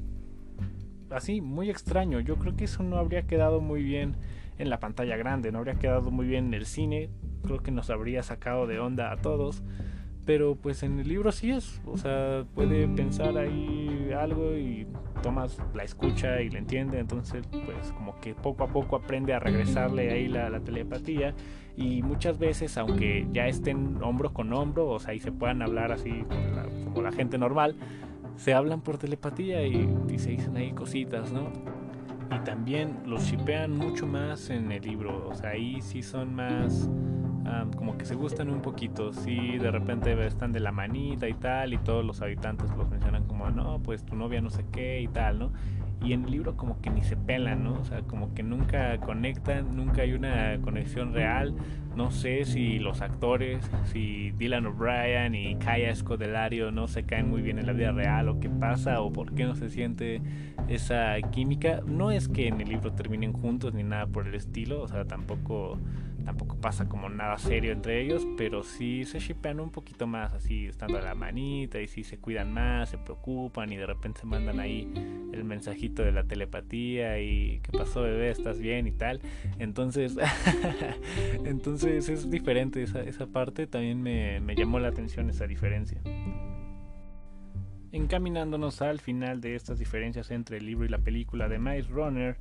Así, 1.11 1.41
muy 1.41 1.69
extraño. 1.69 2.19
Yo 2.19 2.37
creo 2.37 2.55
que 2.55 2.65
eso 2.65 2.83
no 2.83 2.97
habría 2.97 3.27
quedado 3.27 3.61
muy 3.61 3.83
bien 3.83 4.15
en 4.57 4.69
la 4.69 4.79
pantalla 4.79 5.17
grande, 5.17 5.51
no 5.51 5.59
habría 5.59 5.75
quedado 5.75 6.11
muy 6.11 6.27
bien 6.27 6.47
en 6.47 6.53
el 6.55 6.65
cine. 6.65 7.09
Creo 7.43 7.63
que 7.63 7.71
nos 7.71 7.89
habría 7.89 8.23
sacado 8.23 8.67
de 8.67 8.79
onda 8.79 9.11
a 9.11 9.17
todos. 9.17 9.63
Pero 10.29 10.55
pues 10.55 10.83
en 10.83 10.99
el 10.99 11.07
libro 11.07 11.31
sí 11.31 11.49
es. 11.49 11.81
O 11.87 11.97
sea, 11.97 12.45
puede 12.53 12.87
pensar 12.87 13.35
ahí 13.35 14.11
algo 14.15 14.55
y 14.55 14.85
Thomas 15.23 15.57
la 15.73 15.83
escucha 15.83 16.39
y 16.43 16.51
la 16.51 16.59
entiende, 16.59 16.99
entonces 16.99 17.47
pues 17.47 17.91
como 17.93 18.19
que 18.19 18.35
poco 18.35 18.63
a 18.63 18.67
poco 18.67 18.95
aprende 18.95 19.33
a 19.33 19.39
regresarle 19.39 20.11
ahí 20.11 20.27
la, 20.27 20.59
telepatía 20.59 21.33
y 21.75 22.03
muchas 22.03 22.37
veces 22.37 22.77
aunque 22.77 23.25
ya 23.31 23.47
estén 23.47 24.03
hombro 24.03 24.31
con 24.31 24.53
hombro, 24.53 24.89
o 24.89 24.99
sea, 24.99 25.15
y 25.15 25.19
se 25.19 25.31
puedan 25.31 25.63
hablar 25.63 25.91
así 25.91 26.23
como 26.85 27.01
la, 27.01 27.11
gente 27.11 27.39
normal, 27.39 27.75
se 28.35 28.53
hablan 28.53 28.81
por 28.81 28.99
telepatía 28.99 29.65
y, 29.65 29.89
se 30.19 30.29
dicen 30.29 30.55
ahí 30.57 30.73
cositas, 30.73 31.31
¿no? 31.31 31.51
Y 32.31 32.39
también 32.43 32.99
los 33.07 33.23
shipean 33.23 33.71
mucho 33.75 34.05
más 34.05 34.51
en 34.51 34.71
el 34.71 34.83
libro, 34.83 35.27
o 35.27 35.33
sea, 35.33 35.49
ahí 35.49 35.81
sí 35.81 36.03
son 36.03 36.35
más 36.35 36.87
como 37.75 37.97
que 37.97 38.05
se 38.05 38.15
gustan 38.15 38.49
un 38.49 38.61
poquito, 38.61 39.13
sí, 39.13 39.57
de 39.57 39.71
repente 39.71 40.25
están 40.25 40.51
de 40.51 40.59
la 40.59 40.71
manita 40.71 41.27
y 41.27 41.33
tal, 41.33 41.73
y 41.73 41.77
todos 41.77 42.05
los 42.05 42.21
habitantes 42.21 42.69
los 42.77 42.89
mencionan 42.89 43.25
como, 43.25 43.49
no, 43.49 43.79
pues 43.83 44.03
tu 44.03 44.15
novia 44.15 44.41
no 44.41 44.49
sé 44.49 44.65
qué 44.71 45.01
y 45.01 45.07
tal, 45.07 45.39
¿no? 45.39 45.51
y 46.01 46.13
en 46.13 46.25
el 46.25 46.31
libro 46.31 46.55
como 46.55 46.81
que 46.81 46.89
ni 46.89 47.01
se 47.01 47.17
pelan, 47.17 47.63
¿no? 47.63 47.73
O 47.73 47.83
sea, 47.83 48.01
como 48.01 48.33
que 48.33 48.41
nunca 48.41 48.97
conectan, 48.99 49.75
nunca 49.75 50.03
hay 50.03 50.13
una 50.13 50.57
conexión 50.61 51.13
real. 51.13 51.53
No 51.95 52.11
sé 52.11 52.45
si 52.45 52.79
los 52.79 53.01
actores, 53.01 53.69
si 53.85 54.31
Dylan 54.31 54.65
O'Brien 54.67 55.35
y 55.35 55.55
Kaya 55.55 55.93
Scodelario 55.93 56.71
no 56.71 56.87
se 56.87 57.03
caen 57.03 57.29
muy 57.29 57.41
bien 57.41 57.59
en 57.59 57.65
la 57.65 57.73
vida 57.73 57.91
real 57.91 58.29
o 58.29 58.39
qué 58.39 58.49
pasa 58.49 59.01
o 59.01 59.11
por 59.11 59.33
qué 59.33 59.43
no 59.43 59.55
se 59.55 59.69
siente 59.69 60.21
esa 60.69 61.15
química. 61.31 61.81
No 61.85 62.11
es 62.11 62.29
que 62.29 62.47
en 62.47 62.61
el 62.61 62.69
libro 62.69 62.93
terminen 62.93 63.33
juntos 63.33 63.73
ni 63.73 63.83
nada 63.83 64.07
por 64.07 64.27
el 64.27 64.35
estilo, 64.35 64.81
o 64.81 64.87
sea, 64.87 65.03
tampoco 65.05 65.77
tampoco 66.25 66.57
pasa 66.57 66.89
como 66.89 67.09
nada 67.09 67.37
serio 67.37 67.71
entre 67.71 68.01
ellos, 68.01 68.25
pero 68.37 68.63
sí 68.63 69.05
se 69.05 69.19
shipean 69.19 69.59
un 69.59 69.71
poquito 69.71 70.07
más, 70.07 70.33
así 70.33 70.67
estando 70.67 70.97
a 70.97 71.01
la 71.01 71.15
manita 71.15 71.79
y 71.79 71.87
sí 71.87 72.03
se 72.03 72.17
cuidan 72.17 72.53
más, 72.53 72.89
se 72.89 72.97
preocupan 72.97 73.71
y 73.71 73.77
de 73.77 73.85
repente 73.85 74.21
se 74.21 74.25
mandan 74.25 74.59
ahí 74.59 74.91
el 75.31 75.43
mensajito 75.43 76.03
de 76.03 76.11
la 76.11 76.23
telepatía 76.23 77.19
y 77.19 77.59
¿qué 77.63 77.77
pasó 77.77 78.01
bebé? 78.01 78.29
¿Estás 78.29 78.59
bien? 78.59 78.79
y 78.87 78.91
tal. 78.91 79.21
Entonces, 79.57 80.17
entonces 81.45 82.09
es 82.09 82.29
diferente 82.29 82.83
esa, 82.83 83.01
esa 83.01 83.27
parte, 83.27 83.67
también 83.67 84.01
me, 84.01 84.39
me 84.39 84.55
llamó 84.55 84.79
la 84.79 84.89
atención 84.89 85.29
esa 85.29 85.47
diferencia. 85.47 86.01
Encaminándonos 87.91 88.81
al 88.81 88.99
final 88.99 89.41
de 89.41 89.55
estas 89.55 89.79
diferencias 89.79 90.29
entre 90.31 90.57
el 90.57 90.65
libro 90.65 90.85
y 90.85 90.89
la 90.89 90.99
película 90.99 91.47
de 91.47 91.57
Mice 91.57 91.89
Runner, 91.89 92.37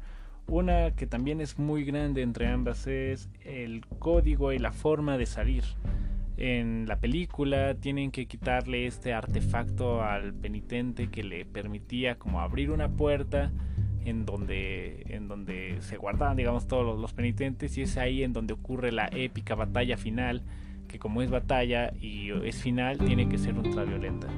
una 0.49 0.93
que 0.93 1.07
también 1.07 1.41
es 1.41 1.59
muy 1.59 1.85
grande 1.85 2.23
entre 2.23 2.49
ambas 2.49 2.87
es 2.87 3.29
el 3.45 3.87
código 3.99 4.53
y 4.53 4.59
la 4.59 4.73
forma 4.73 5.19
de 5.19 5.27
salir. 5.27 5.65
En 6.37 6.87
la 6.87 6.99
película 6.99 7.75
tienen 7.75 8.11
que 8.11 8.27
quitarle 8.27 8.87
este 8.87 9.13
artefacto 9.13 10.03
al 10.03 10.33
penitente 10.33 11.09
que 11.09 11.25
le 11.25 11.45
permitía 11.45 12.17
como 12.17 12.41
abrir 12.41 12.71
una 12.71 12.89
puerta 12.89 13.51
en 14.05 14.25
donde, 14.25 15.05
en 15.09 15.29
donde 15.29 15.79
se 15.81 15.97
guardaban 15.97 16.37
digamos 16.37 16.69
todos 16.69 16.99
los, 16.99 17.13
penitentes 17.13 17.77
y 17.77 17.83
es 17.83 17.97
ahí 17.99 18.23
en 18.23 18.33
donde 18.33 18.55
ocurre 18.55 18.93
la 18.93 19.09
épica 19.13 19.55
batalla 19.55 19.97
final 19.97 20.43
que 20.87 20.99
como 20.99 21.23
es 21.23 21.31
batalla 21.31 21.93
y 22.01 22.31
es 22.45 22.63
final 22.63 22.99
tiene 22.99 23.29
que 23.29 23.37
ser 23.37 23.55
ultraviolenta. 23.59 24.29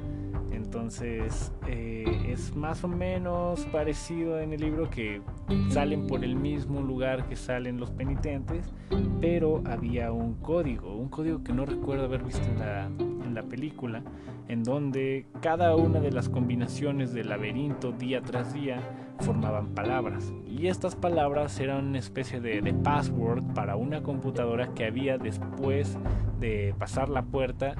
Entonces 0.71 1.51
eh, 1.67 2.29
es 2.29 2.55
más 2.55 2.85
o 2.85 2.87
menos 2.87 3.65
parecido 3.73 4.39
en 4.39 4.53
el 4.53 4.61
libro 4.61 4.89
que 4.89 5.21
salen 5.69 6.07
por 6.07 6.23
el 6.23 6.37
mismo 6.37 6.79
lugar 6.79 7.27
que 7.27 7.35
salen 7.35 7.77
los 7.77 7.91
penitentes, 7.91 8.71
pero 9.19 9.61
había 9.65 10.13
un 10.13 10.35
código, 10.35 10.95
un 10.95 11.09
código 11.09 11.43
que 11.43 11.51
no 11.51 11.65
recuerdo 11.65 12.05
haber 12.05 12.23
visto 12.23 12.47
en 12.47 13.35
la, 13.35 13.43
película, 13.43 14.01
en 14.47 14.63
donde 14.63 15.25
cada 15.41 15.75
una 15.75 15.99
de 15.99 16.13
las 16.13 16.29
combinaciones 16.29 17.11
del 17.11 17.27
laberinto 17.27 17.91
día 17.91 18.21
tras 18.21 18.53
día 18.53 18.79
formaban 19.19 19.75
palabras. 19.75 20.31
Y 20.47 20.67
estas 20.67 20.95
palabras 20.95 21.59
eran 21.59 21.87
una 21.87 21.99
especie 21.99 22.39
de, 22.39 22.73
password 22.81 23.43
para 23.53 23.75
una 23.75 24.03
computadora 24.03 24.73
que 24.73 24.85
había 24.85 25.17
después 25.17 25.97
de 26.39 26.73
pasar 26.79 27.09
la 27.09 27.23
puerta 27.23 27.75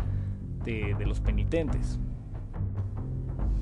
de 0.66 1.06
los 1.06 1.22
penitentes. 1.22 1.98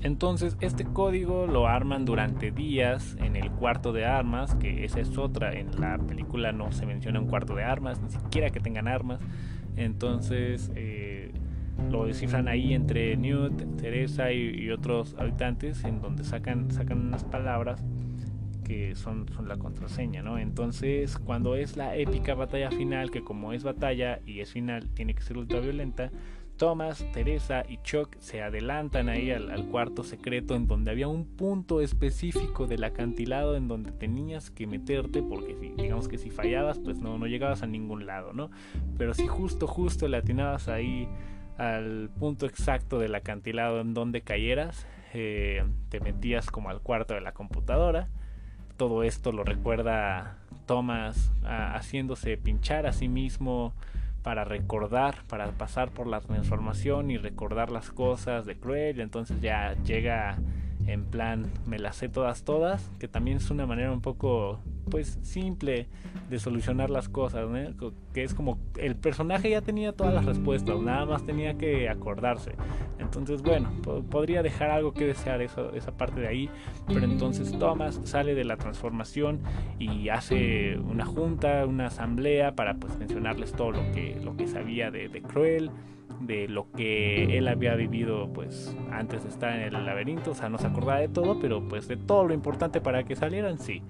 Entonces 0.01 0.55
este 0.62 0.85
código 0.85 1.45
lo 1.45 1.67
arman 1.67 2.05
durante 2.05 2.51
días 2.51 3.17
en 3.19 3.35
el 3.35 3.51
cuarto 3.51 3.91
de 3.91 4.05
armas, 4.05 4.55
que 4.55 4.85
esa 4.85 5.01
es 5.01 5.17
otra, 5.17 5.53
en 5.53 5.79
la 5.79 5.97
película 5.97 6.51
no 6.51 6.71
se 6.71 6.85
menciona 6.85 7.19
un 7.19 7.27
cuarto 7.27 7.55
de 7.55 7.63
armas, 7.63 8.01
ni 8.01 8.09
siquiera 8.09 8.49
que 8.49 8.59
tengan 8.59 8.88
armas. 8.88 9.19
Entonces 9.75 10.71
eh, 10.75 11.31
lo 11.89 12.05
descifran 12.05 12.47
ahí 12.47 12.73
entre 12.73 13.17
Newt, 13.17 13.77
Teresa 13.77 14.31
y, 14.31 14.69
otros 14.71 15.15
habitantes, 15.17 15.83
en 15.83 16.01
donde 16.01 16.23
sacan, 16.23 16.71
sacan 16.71 17.07
unas 17.07 17.23
palabras 17.23 17.83
que 18.63 18.95
son, 18.95 19.27
son 19.29 19.47
la 19.47 19.57
contraseña, 19.57 20.21
¿no? 20.21 20.38
Entonces, 20.38 21.17
cuando 21.17 21.55
es 21.55 21.75
la 21.75 21.95
épica 21.95 22.35
batalla 22.35 22.69
final, 22.69 23.09
que 23.09 23.23
como 23.23 23.51
es 23.51 23.63
batalla 23.63 24.19
y 24.27 24.41
es 24.41 24.51
final, 24.51 24.89
tiene 24.93 25.15
que 25.15 25.23
ser 25.23 25.38
ultraviolenta, 25.38 26.12
Thomas, 26.60 27.06
Teresa 27.13 27.63
y 27.67 27.78
Chuck 27.84 28.17
se 28.19 28.43
adelantan 28.43 29.08
ahí 29.08 29.32
al, 29.32 29.65
cuarto 29.69 30.04
secreto 30.04 30.56
en 30.56 30.67
donde 30.67 30.91
había 30.91 31.08
un 31.08 31.26
punto 31.26 31.80
específico 31.80 32.67
del 32.67 32.84
acantilado 32.84 33.56
en 33.56 33.69
donde 33.69 33.93
tenías 33.93 34.52
que 34.52 34.67
meterte 34.67 35.24
porque 35.24 35.56
si, 35.56 35.69
digamos 35.69 36.10
que 36.10 36.17
si 36.17 36.30
fallabas 36.30 36.78
pues 36.78 37.00
no, 37.00 37.17
no 37.17 37.28
llegabas 37.28 37.63
a 37.63 37.67
ningún 37.67 38.06
lado, 38.06 38.34
¿no? 38.34 38.52
Pero 38.98 39.13
si 39.13 39.26
justo, 39.26 39.67
justo 39.67 40.10
le 40.10 40.17
atinabas 40.17 40.67
ahí 40.67 41.08
al 41.58 42.10
punto 42.19 42.45
exacto 42.45 43.00
del 43.00 43.15
acantilado 43.15 43.80
en 43.80 43.93
donde 43.93 44.22
cayeras, 44.22 44.86
eh, 45.13 45.63
te 45.88 46.02
metías 46.02 46.52
como 46.52 46.69
al 46.69 46.82
cuarto 46.82 47.13
de 47.13 47.22
la 47.22 47.32
computadora. 47.32 48.10
Todo 48.76 49.04
esto 49.04 49.32
lo 49.32 49.45
recuerda 49.45 50.39
Thomas 50.65 51.32
haciéndose 51.41 52.36
pinchar 52.36 52.86
a 52.86 52.91
sí 52.91 53.08
mismo 53.08 53.74
para 54.23 54.43
recordar, 54.43 55.23
para 55.27 55.51
pasar 55.51 55.91
por 55.91 56.08
la 56.08 56.21
transformación 56.21 57.12
y 57.12 57.17
recordar 57.17 57.71
las 57.71 57.91
cosas 57.91 58.45
de 58.45 58.55
Cruel. 58.55 58.99
Entonces 58.99 59.41
ya 59.41 59.75
llega 59.84 60.38
en 60.88 61.05
plan 61.05 61.51
me 61.65 61.77
las 61.77 61.97
sé 61.97 62.10
todas 62.10 62.43
todas, 62.43 62.91
que 62.99 63.08
también 63.08 63.38
es 63.38 63.51
una 63.51 63.65
manera 63.65 63.91
un 63.91 64.01
poco 64.01 64.60
pues 64.89 65.19
simple 65.21 65.88
de 66.29 66.39
solucionar 66.39 66.89
las 66.89 67.10
cosas, 67.10 67.47
que 68.13 68.23
es 68.23 68.34
como 68.34 68.58
el 68.77 68.95
personaje 68.95 69.51
ya 69.51 69.62
tenía 69.62 69.93
todas 69.93 70.13
las 70.13 70.25
respuestas, 70.25 70.79
nada 70.79 71.05
más 71.05 71.23
tenía 71.23 71.58
que 71.58 71.89
acordarse. 71.89 72.53
Entonces, 73.10 73.41
bueno, 73.41 73.72
podría 74.10 74.43
dejar 74.43 74.69
algo 74.69 74.93
que 74.93 75.06
desear 75.06 75.41
eso, 75.41 75.74
esa 75.74 75.91
parte 75.98 76.22
de 76.22 76.28
ahí, 76.28 76.50
pero 76.88 77.06
entonces 77.06 77.58
Thomas 77.58 78.00
sale 78.04 78.36
de 78.36 78.43
la 78.43 78.58
transformación 78.58 79.39
y 79.80 80.10
hace 80.10 80.78
una 80.78 81.06
junta, 81.06 81.65
una 81.65 81.88
asamblea 81.88 82.56
para 82.56 82.76
pues 82.76 82.98
mencionarles 82.98 83.54
todo 83.54 83.72
lo 83.72 83.91
que, 83.93 84.19
lo 84.24 84.38
que 84.38 84.48
sabía 84.48 84.91
de, 84.91 85.10
de 85.10 85.22
Cruel 85.22 85.72
de 86.22 86.48
lo 86.48 86.72
que 86.72 87.38
él 87.38 87.48
había 87.48 87.76
vivido 87.76 88.32
pues 88.34 88.76
antes 88.91 89.24
de 89.24 89.30
estar 89.30 89.56
en 89.56 89.62
el 89.62 89.86
laberinto, 89.86 90.32
o 90.32 90.36
sea, 90.36 90.50
no 90.50 90.58
se 90.58 90.67
acordaba 90.67 91.00
de 91.00 91.08
todo, 91.08 91.39
pero 91.39 91.65
pues 91.67 91.88
de 91.88 91.98
todo 91.98 92.26
lo 92.26 92.34
importante 92.34 92.82
para 92.82 93.04
que 93.04 93.15
salieran, 93.15 93.58
sí. 93.58 93.82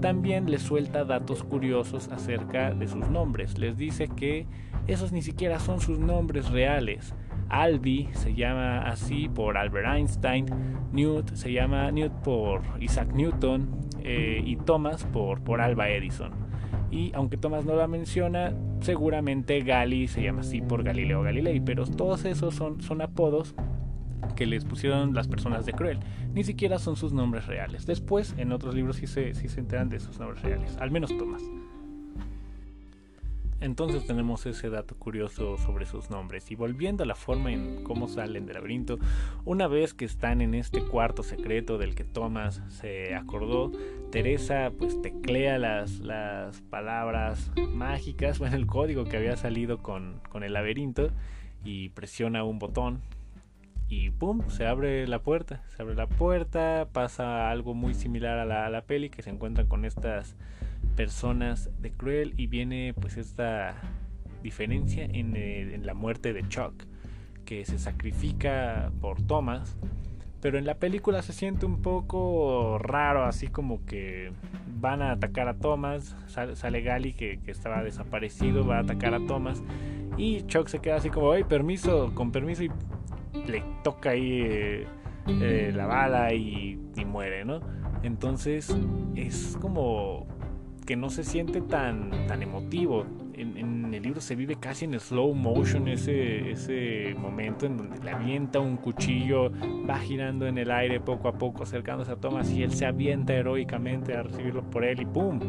También 0.00 0.50
les 0.50 0.62
suelta 0.62 1.04
datos 1.04 1.42
curiosos 1.42 2.08
acerca 2.08 2.72
de 2.72 2.86
sus 2.88 3.08
nombres, 3.08 3.58
les 3.58 3.76
dice 3.76 4.08
que 4.08 4.46
esos 4.86 5.12
ni 5.12 5.22
siquiera 5.22 5.58
son 5.58 5.80
sus 5.80 5.98
nombres 5.98 6.50
reales. 6.50 7.14
Albi 7.48 8.08
se 8.12 8.34
llama 8.34 8.82
así 8.82 9.28
por 9.28 9.56
Albert 9.56 9.86
Einstein, 9.86 10.46
Newt 10.92 11.34
se 11.34 11.52
llama 11.52 11.90
Newt 11.90 12.12
por 12.22 12.62
Isaac 12.80 13.12
Newton 13.12 13.68
eh, 14.02 14.42
y 14.44 14.56
Thomas 14.56 15.04
por, 15.04 15.42
por 15.42 15.60
Alba 15.60 15.88
Edison 15.88 16.46
y 16.90 17.12
aunque 17.14 17.36
Tomás 17.36 17.64
no 17.64 17.76
la 17.76 17.88
menciona, 17.88 18.54
seguramente 18.80 19.60
Gali 19.60 20.08
se 20.08 20.22
llama 20.22 20.40
así 20.40 20.60
por 20.60 20.82
Galileo 20.82 21.22
Galilei, 21.22 21.60
pero 21.60 21.84
todos 21.86 22.24
esos 22.24 22.54
son, 22.54 22.80
son 22.80 23.02
apodos 23.02 23.54
que 24.34 24.46
les 24.46 24.64
pusieron 24.64 25.14
las 25.14 25.28
personas 25.28 25.66
de 25.66 25.72
Cruel, 25.72 25.98
ni 26.32 26.44
siquiera 26.44 26.78
son 26.78 26.96
sus 26.96 27.12
nombres 27.12 27.46
reales. 27.46 27.86
Después, 27.86 28.34
en 28.38 28.52
otros 28.52 28.74
libros 28.74 28.96
sí 28.96 29.06
se, 29.06 29.34
sí 29.34 29.48
se 29.48 29.60
enteran 29.60 29.88
de 29.88 30.00
sus 30.00 30.18
nombres 30.18 30.42
reales, 30.42 30.76
al 30.78 30.90
menos 30.90 31.16
Tomás. 31.16 31.42
Entonces 33.60 34.06
tenemos 34.06 34.44
ese 34.44 34.68
dato 34.68 34.96
curioso 34.96 35.56
sobre 35.56 35.86
sus 35.86 36.10
nombres. 36.10 36.50
Y 36.50 36.54
volviendo 36.54 37.04
a 37.04 37.06
la 37.06 37.14
forma 37.14 37.52
en 37.52 37.82
cómo 37.82 38.06
salen 38.06 38.46
del 38.46 38.54
laberinto, 38.54 38.98
una 39.44 39.66
vez 39.66 39.94
que 39.94 40.04
están 40.04 40.40
en 40.40 40.54
este 40.54 40.82
cuarto 40.82 41.22
secreto 41.22 41.78
del 41.78 41.94
que 41.94 42.04
Thomas 42.04 42.62
se 42.68 43.14
acordó, 43.14 43.72
Teresa 44.10 44.72
pues 44.78 45.00
teclea 45.00 45.58
las, 45.58 46.00
las 46.00 46.60
palabras 46.62 47.50
mágicas, 47.70 48.38
bueno, 48.40 48.56
el 48.56 48.66
código 48.66 49.04
que 49.04 49.16
había 49.16 49.36
salido 49.36 49.78
con, 49.78 50.20
con 50.28 50.44
el 50.44 50.52
laberinto 50.52 51.10
y 51.64 51.88
presiona 51.90 52.44
un 52.44 52.58
botón 52.58 53.00
y 53.88 54.10
¡pum! 54.10 54.42
se 54.48 54.66
abre 54.66 55.06
la 55.06 55.20
puerta. 55.20 55.62
Se 55.68 55.82
abre 55.82 55.94
la 55.94 56.08
puerta, 56.08 56.88
pasa 56.92 57.50
algo 57.50 57.74
muy 57.74 57.94
similar 57.94 58.38
a 58.38 58.44
la, 58.44 58.66
a 58.66 58.70
la 58.70 58.82
peli 58.82 59.10
que 59.10 59.22
se 59.22 59.30
encuentran 59.30 59.66
con 59.66 59.84
estas 59.84 60.36
personas 60.96 61.70
de 61.80 61.92
Cruel 61.92 62.34
y 62.36 62.46
viene 62.46 62.94
pues 63.00 63.16
esta 63.16 63.74
diferencia 64.42 65.04
en, 65.04 65.84
la 65.84 65.94
muerte 65.94 66.32
de 66.32 66.48
Chuck 66.48 66.84
que 67.44 67.64
se 67.64 67.78
sacrifica 67.78 68.90
por 69.00 69.22
Thomas 69.22 69.76
pero 70.40 70.58
en 70.58 70.66
la 70.66 70.74
película 70.74 71.22
se 71.22 71.32
siente 71.32 71.66
un 71.66 71.82
poco 71.82 72.78
raro 72.78 73.24
así 73.24 73.48
como 73.48 73.84
que 73.84 74.32
van 74.78 75.02
a 75.02 75.12
atacar 75.12 75.48
a 75.48 75.54
Thomas 75.54 76.16
sale, 76.26 76.82
Gali 76.82 77.12
que, 77.12 77.40
que, 77.40 77.50
estaba 77.50 77.82
desaparecido 77.82 78.66
va 78.66 78.78
a 78.78 78.80
atacar 78.80 79.14
a 79.14 79.24
Thomas 79.26 79.62
y 80.16 80.42
Chuck 80.46 80.68
se 80.68 80.80
queda 80.80 80.96
así 80.96 81.10
como 81.10 81.32
ay 81.32 81.44
permiso 81.44 82.12
con 82.14 82.32
permiso 82.32 82.64
y 82.64 82.70
le 83.46 83.62
toca 83.84 84.10
ahí 84.10 84.40
eh, 84.42 84.86
eh, 85.28 85.72
la 85.74 85.86
bala 85.86 86.32
y, 86.32 86.80
y 86.96 87.04
muere, 87.04 87.44
¿no? 87.44 87.60
Entonces 88.02 88.76
es 89.14 89.56
como 89.60 90.26
que 90.86 90.96
no 90.96 91.10
se 91.10 91.24
siente 91.24 91.60
tan, 91.60 92.10
tan 92.28 92.42
emotivo. 92.42 93.04
En, 93.34 93.66
el 93.92 94.02
libro 94.02 94.20
se 94.20 94.34
vive 94.36 94.56
casi 94.56 94.84
en 94.84 94.98
slow 95.00 95.34
motion 95.34 95.88
ese, 95.88 96.50
ese 96.50 97.14
momento 97.18 97.64
en 97.64 97.78
donde 97.78 97.98
le 97.98 98.10
avienta 98.10 98.60
un 98.60 98.76
cuchillo, 98.76 99.50
va 99.88 99.98
girando 99.98 100.46
en 100.46 100.58
el 100.58 100.70
aire 100.70 101.00
poco 101.00 101.28
a 101.28 101.38
poco, 101.38 101.62
acercándose 101.62 102.12
a 102.12 102.16
Thomas 102.16 102.50
y 102.50 102.62
él 102.62 102.72
se 102.72 102.84
avienta 102.84 103.32
heroicamente 103.32 104.14
a 104.14 104.22
recibirlo 104.22 104.68
por 104.68 104.84
él 104.84 105.00
y 105.00 105.06
¡pum! 105.06 105.40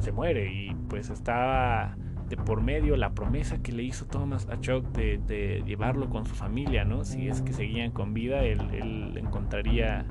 se 0.00 0.10
muere. 0.10 0.52
Y 0.52 0.74
pues 0.88 1.10
estaba 1.10 1.96
de 2.28 2.36
por 2.36 2.62
medio 2.62 2.96
la 2.96 3.14
promesa 3.14 3.62
que 3.62 3.70
le 3.70 3.84
hizo 3.84 4.06
Thomas 4.06 4.48
a 4.48 4.60
Chuck 4.60 4.84
de, 4.92 5.62
llevarlo 5.64 6.10
con 6.10 6.26
su 6.26 6.34
familia, 6.34 6.84
¿no? 6.84 7.04
Si 7.04 7.28
es 7.28 7.42
que 7.42 7.52
seguían 7.52 7.92
con 7.92 8.12
vida, 8.12 8.42
él, 8.42 8.60
él 8.72 9.16
encontraría 9.16 10.04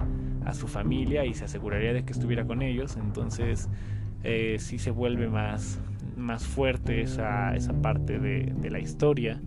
a 0.46 0.54
su 0.54 0.68
familia 0.68 1.26
y 1.26 1.34
se 1.34 1.46
aseguraría 1.46 1.92
de 1.92 2.06
que 2.06 2.14
estuviera 2.14 2.46
con 2.46 2.62
ellos. 2.62 2.96
Entonces 2.96 3.70
eh, 4.24 4.58
sí 4.60 4.80
se 4.80 4.92
vuelve 4.92 5.28
más, 5.30 5.80
más 6.18 6.46
fuerte 6.46 7.02
esa, 7.02 7.56
esa 7.56 7.74
parte 7.82 8.20
de, 8.20 8.54
de, 8.56 8.70
la 8.70 8.80
historia 8.80 9.42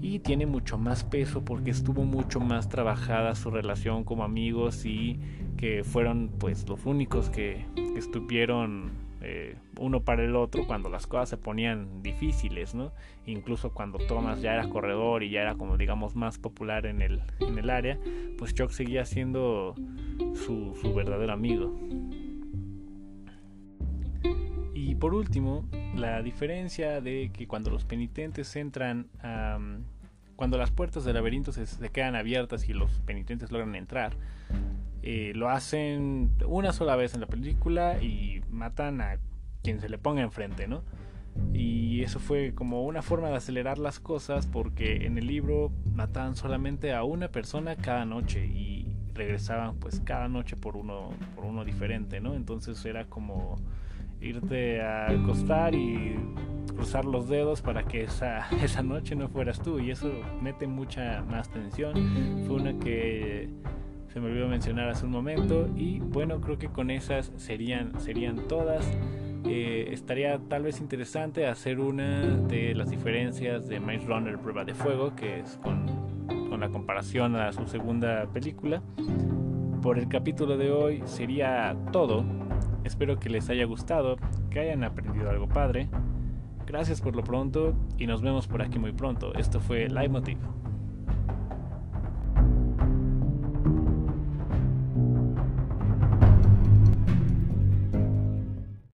y 0.00 0.18
tiene 0.18 0.46
mucho 0.46 0.78
más 0.78 1.04
peso 1.04 1.44
porque 1.44 1.70
estuvo 1.70 2.04
mucho 2.04 2.40
más 2.40 2.68
trabajada 2.68 3.34
su 3.34 3.50
relación 3.50 4.04
como 4.04 4.24
amigos 4.24 4.84
y 4.84 5.20
que 5.56 5.84
fueron 5.84 6.30
pues 6.38 6.68
los 6.68 6.84
únicos 6.86 7.30
que, 7.30 7.64
estuvieron 7.96 8.90
eh, 9.20 9.56
uno 9.78 10.02
para 10.02 10.24
el 10.24 10.34
otro 10.34 10.66
cuando 10.66 10.88
las 10.88 11.06
cosas 11.06 11.28
se 11.28 11.36
ponían 11.36 12.02
difíciles, 12.02 12.74
¿no? 12.74 12.90
Incluso 13.26 13.72
cuando 13.72 13.98
Thomas 13.98 14.42
ya 14.42 14.54
era 14.54 14.68
corredor 14.68 15.22
y 15.22 15.30
ya 15.30 15.42
era 15.42 15.54
como 15.54 15.76
digamos 15.76 16.16
más 16.16 16.38
popular 16.38 16.86
en 16.86 17.00
el, 17.00 17.22
en 17.38 17.58
el 17.58 17.70
área, 17.70 17.98
pues 18.38 18.54
Chuck 18.54 18.70
seguía 18.70 19.04
siendo 19.04 19.76
su, 20.34 20.76
su 20.80 20.94
verdadero 20.94 21.32
amigo. 21.32 21.78
Por 25.02 25.14
último, 25.14 25.64
la 25.96 26.22
diferencia 26.22 27.00
de 27.00 27.32
que 27.32 27.48
cuando 27.48 27.70
los 27.70 27.84
penitentes 27.84 28.54
entran, 28.54 29.08
cuando 30.36 30.58
las 30.58 30.70
puertas 30.70 31.04
del 31.04 31.14
laberinto 31.14 31.50
se, 31.50 31.90
quedan 31.90 32.14
abiertas 32.14 32.68
y 32.68 32.72
los 32.72 33.00
penitentes 33.00 33.50
logran 33.50 33.74
entrar, 33.74 34.12
eh, 35.02 35.32
lo 35.34 35.48
hacen 35.48 36.30
una 36.46 36.72
sola 36.72 36.94
vez 36.94 37.14
en 37.14 37.20
la 37.20 37.26
película 37.26 38.00
y 38.00 38.44
matan 38.48 39.00
a 39.00 39.18
quien 39.64 39.80
se 39.80 39.88
le 39.88 39.98
ponga 39.98 40.22
enfrente, 40.22 40.68
¿no? 40.68 40.84
Y 41.52 42.02
eso 42.02 42.20
fue 42.20 42.54
como 42.54 42.84
una 42.84 43.02
forma 43.02 43.28
de 43.28 43.34
acelerar 43.34 43.78
las 43.78 43.98
cosas 43.98 44.46
porque 44.46 45.04
en 45.04 45.18
el 45.18 45.26
libro 45.26 45.72
mataban 45.96 46.36
solamente 46.36 46.94
a 46.94 47.02
una 47.02 47.26
persona 47.26 47.74
cada 47.74 48.04
noche 48.04 48.46
y 48.46 48.86
regresaban 49.14 49.74
pues 49.80 49.98
cada 49.98 50.28
noche 50.28 50.54
por 50.54 50.76
uno, 50.76 51.10
por 51.34 51.44
uno 51.44 51.64
diferente, 51.64 52.20
¿no? 52.20 52.34
Entonces 52.34 52.84
era 52.84 53.06
como 53.06 53.58
irte 54.22 54.80
a 54.80 55.10
acostar 55.10 55.74
y 55.74 56.16
cruzar 56.74 57.04
los 57.04 57.28
dedos 57.28 57.60
para 57.62 57.84
que 57.84 58.02
esa, 58.02 58.48
esa 58.62 58.82
noche 58.82 59.14
no 59.14 59.28
fueras 59.28 59.60
tú 59.60 59.78
y 59.78 59.90
eso 59.90 60.12
mete 60.40 60.66
mucha 60.66 61.22
más 61.22 61.50
tensión. 61.50 62.44
Fue 62.46 62.56
una 62.56 62.78
que 62.78 63.48
se 64.12 64.20
me 64.20 64.26
olvidó 64.26 64.48
mencionar 64.48 64.88
hace 64.90 65.06
un 65.06 65.12
momento 65.12 65.68
y 65.74 66.00
bueno 66.00 66.40
creo 66.40 66.58
que 66.58 66.68
con 66.68 66.90
esas 66.90 67.32
serían, 67.36 67.98
serían 68.00 68.48
todas. 68.48 68.86
Eh, 69.44 69.88
estaría 69.90 70.38
tal 70.38 70.62
vez 70.62 70.80
interesante 70.80 71.46
hacer 71.46 71.80
una 71.80 72.20
de 72.20 72.74
las 72.74 72.90
diferencias 72.90 73.66
de 73.66 73.80
Maze 73.80 74.06
Runner 74.06 74.38
Prueba 74.38 74.64
de 74.64 74.72
Fuego, 74.72 75.16
que 75.16 75.40
es 75.40 75.58
con, 75.62 75.86
con 76.48 76.60
la 76.60 76.68
comparación 76.68 77.34
a 77.34 77.52
su 77.52 77.66
segunda 77.66 78.26
película. 78.32 78.82
Por 79.82 79.98
el 79.98 80.08
capítulo 80.08 80.56
de 80.56 80.70
hoy 80.70 81.02
sería 81.06 81.76
todo. 81.90 82.24
Espero 82.84 83.18
que 83.18 83.28
les 83.28 83.50
haya 83.50 83.64
gustado, 83.64 84.16
que 84.48 84.60
hayan 84.60 84.84
aprendido 84.84 85.28
algo 85.28 85.48
padre. 85.48 85.88
Gracias 86.64 87.00
por 87.00 87.16
lo 87.16 87.24
pronto 87.24 87.74
y 87.98 88.06
nos 88.06 88.22
vemos 88.22 88.46
por 88.46 88.62
aquí 88.62 88.78
muy 88.78 88.92
pronto. 88.92 89.34
Esto 89.34 89.58
fue 89.58 89.88
Live 89.88 90.08
Motive. 90.08 90.40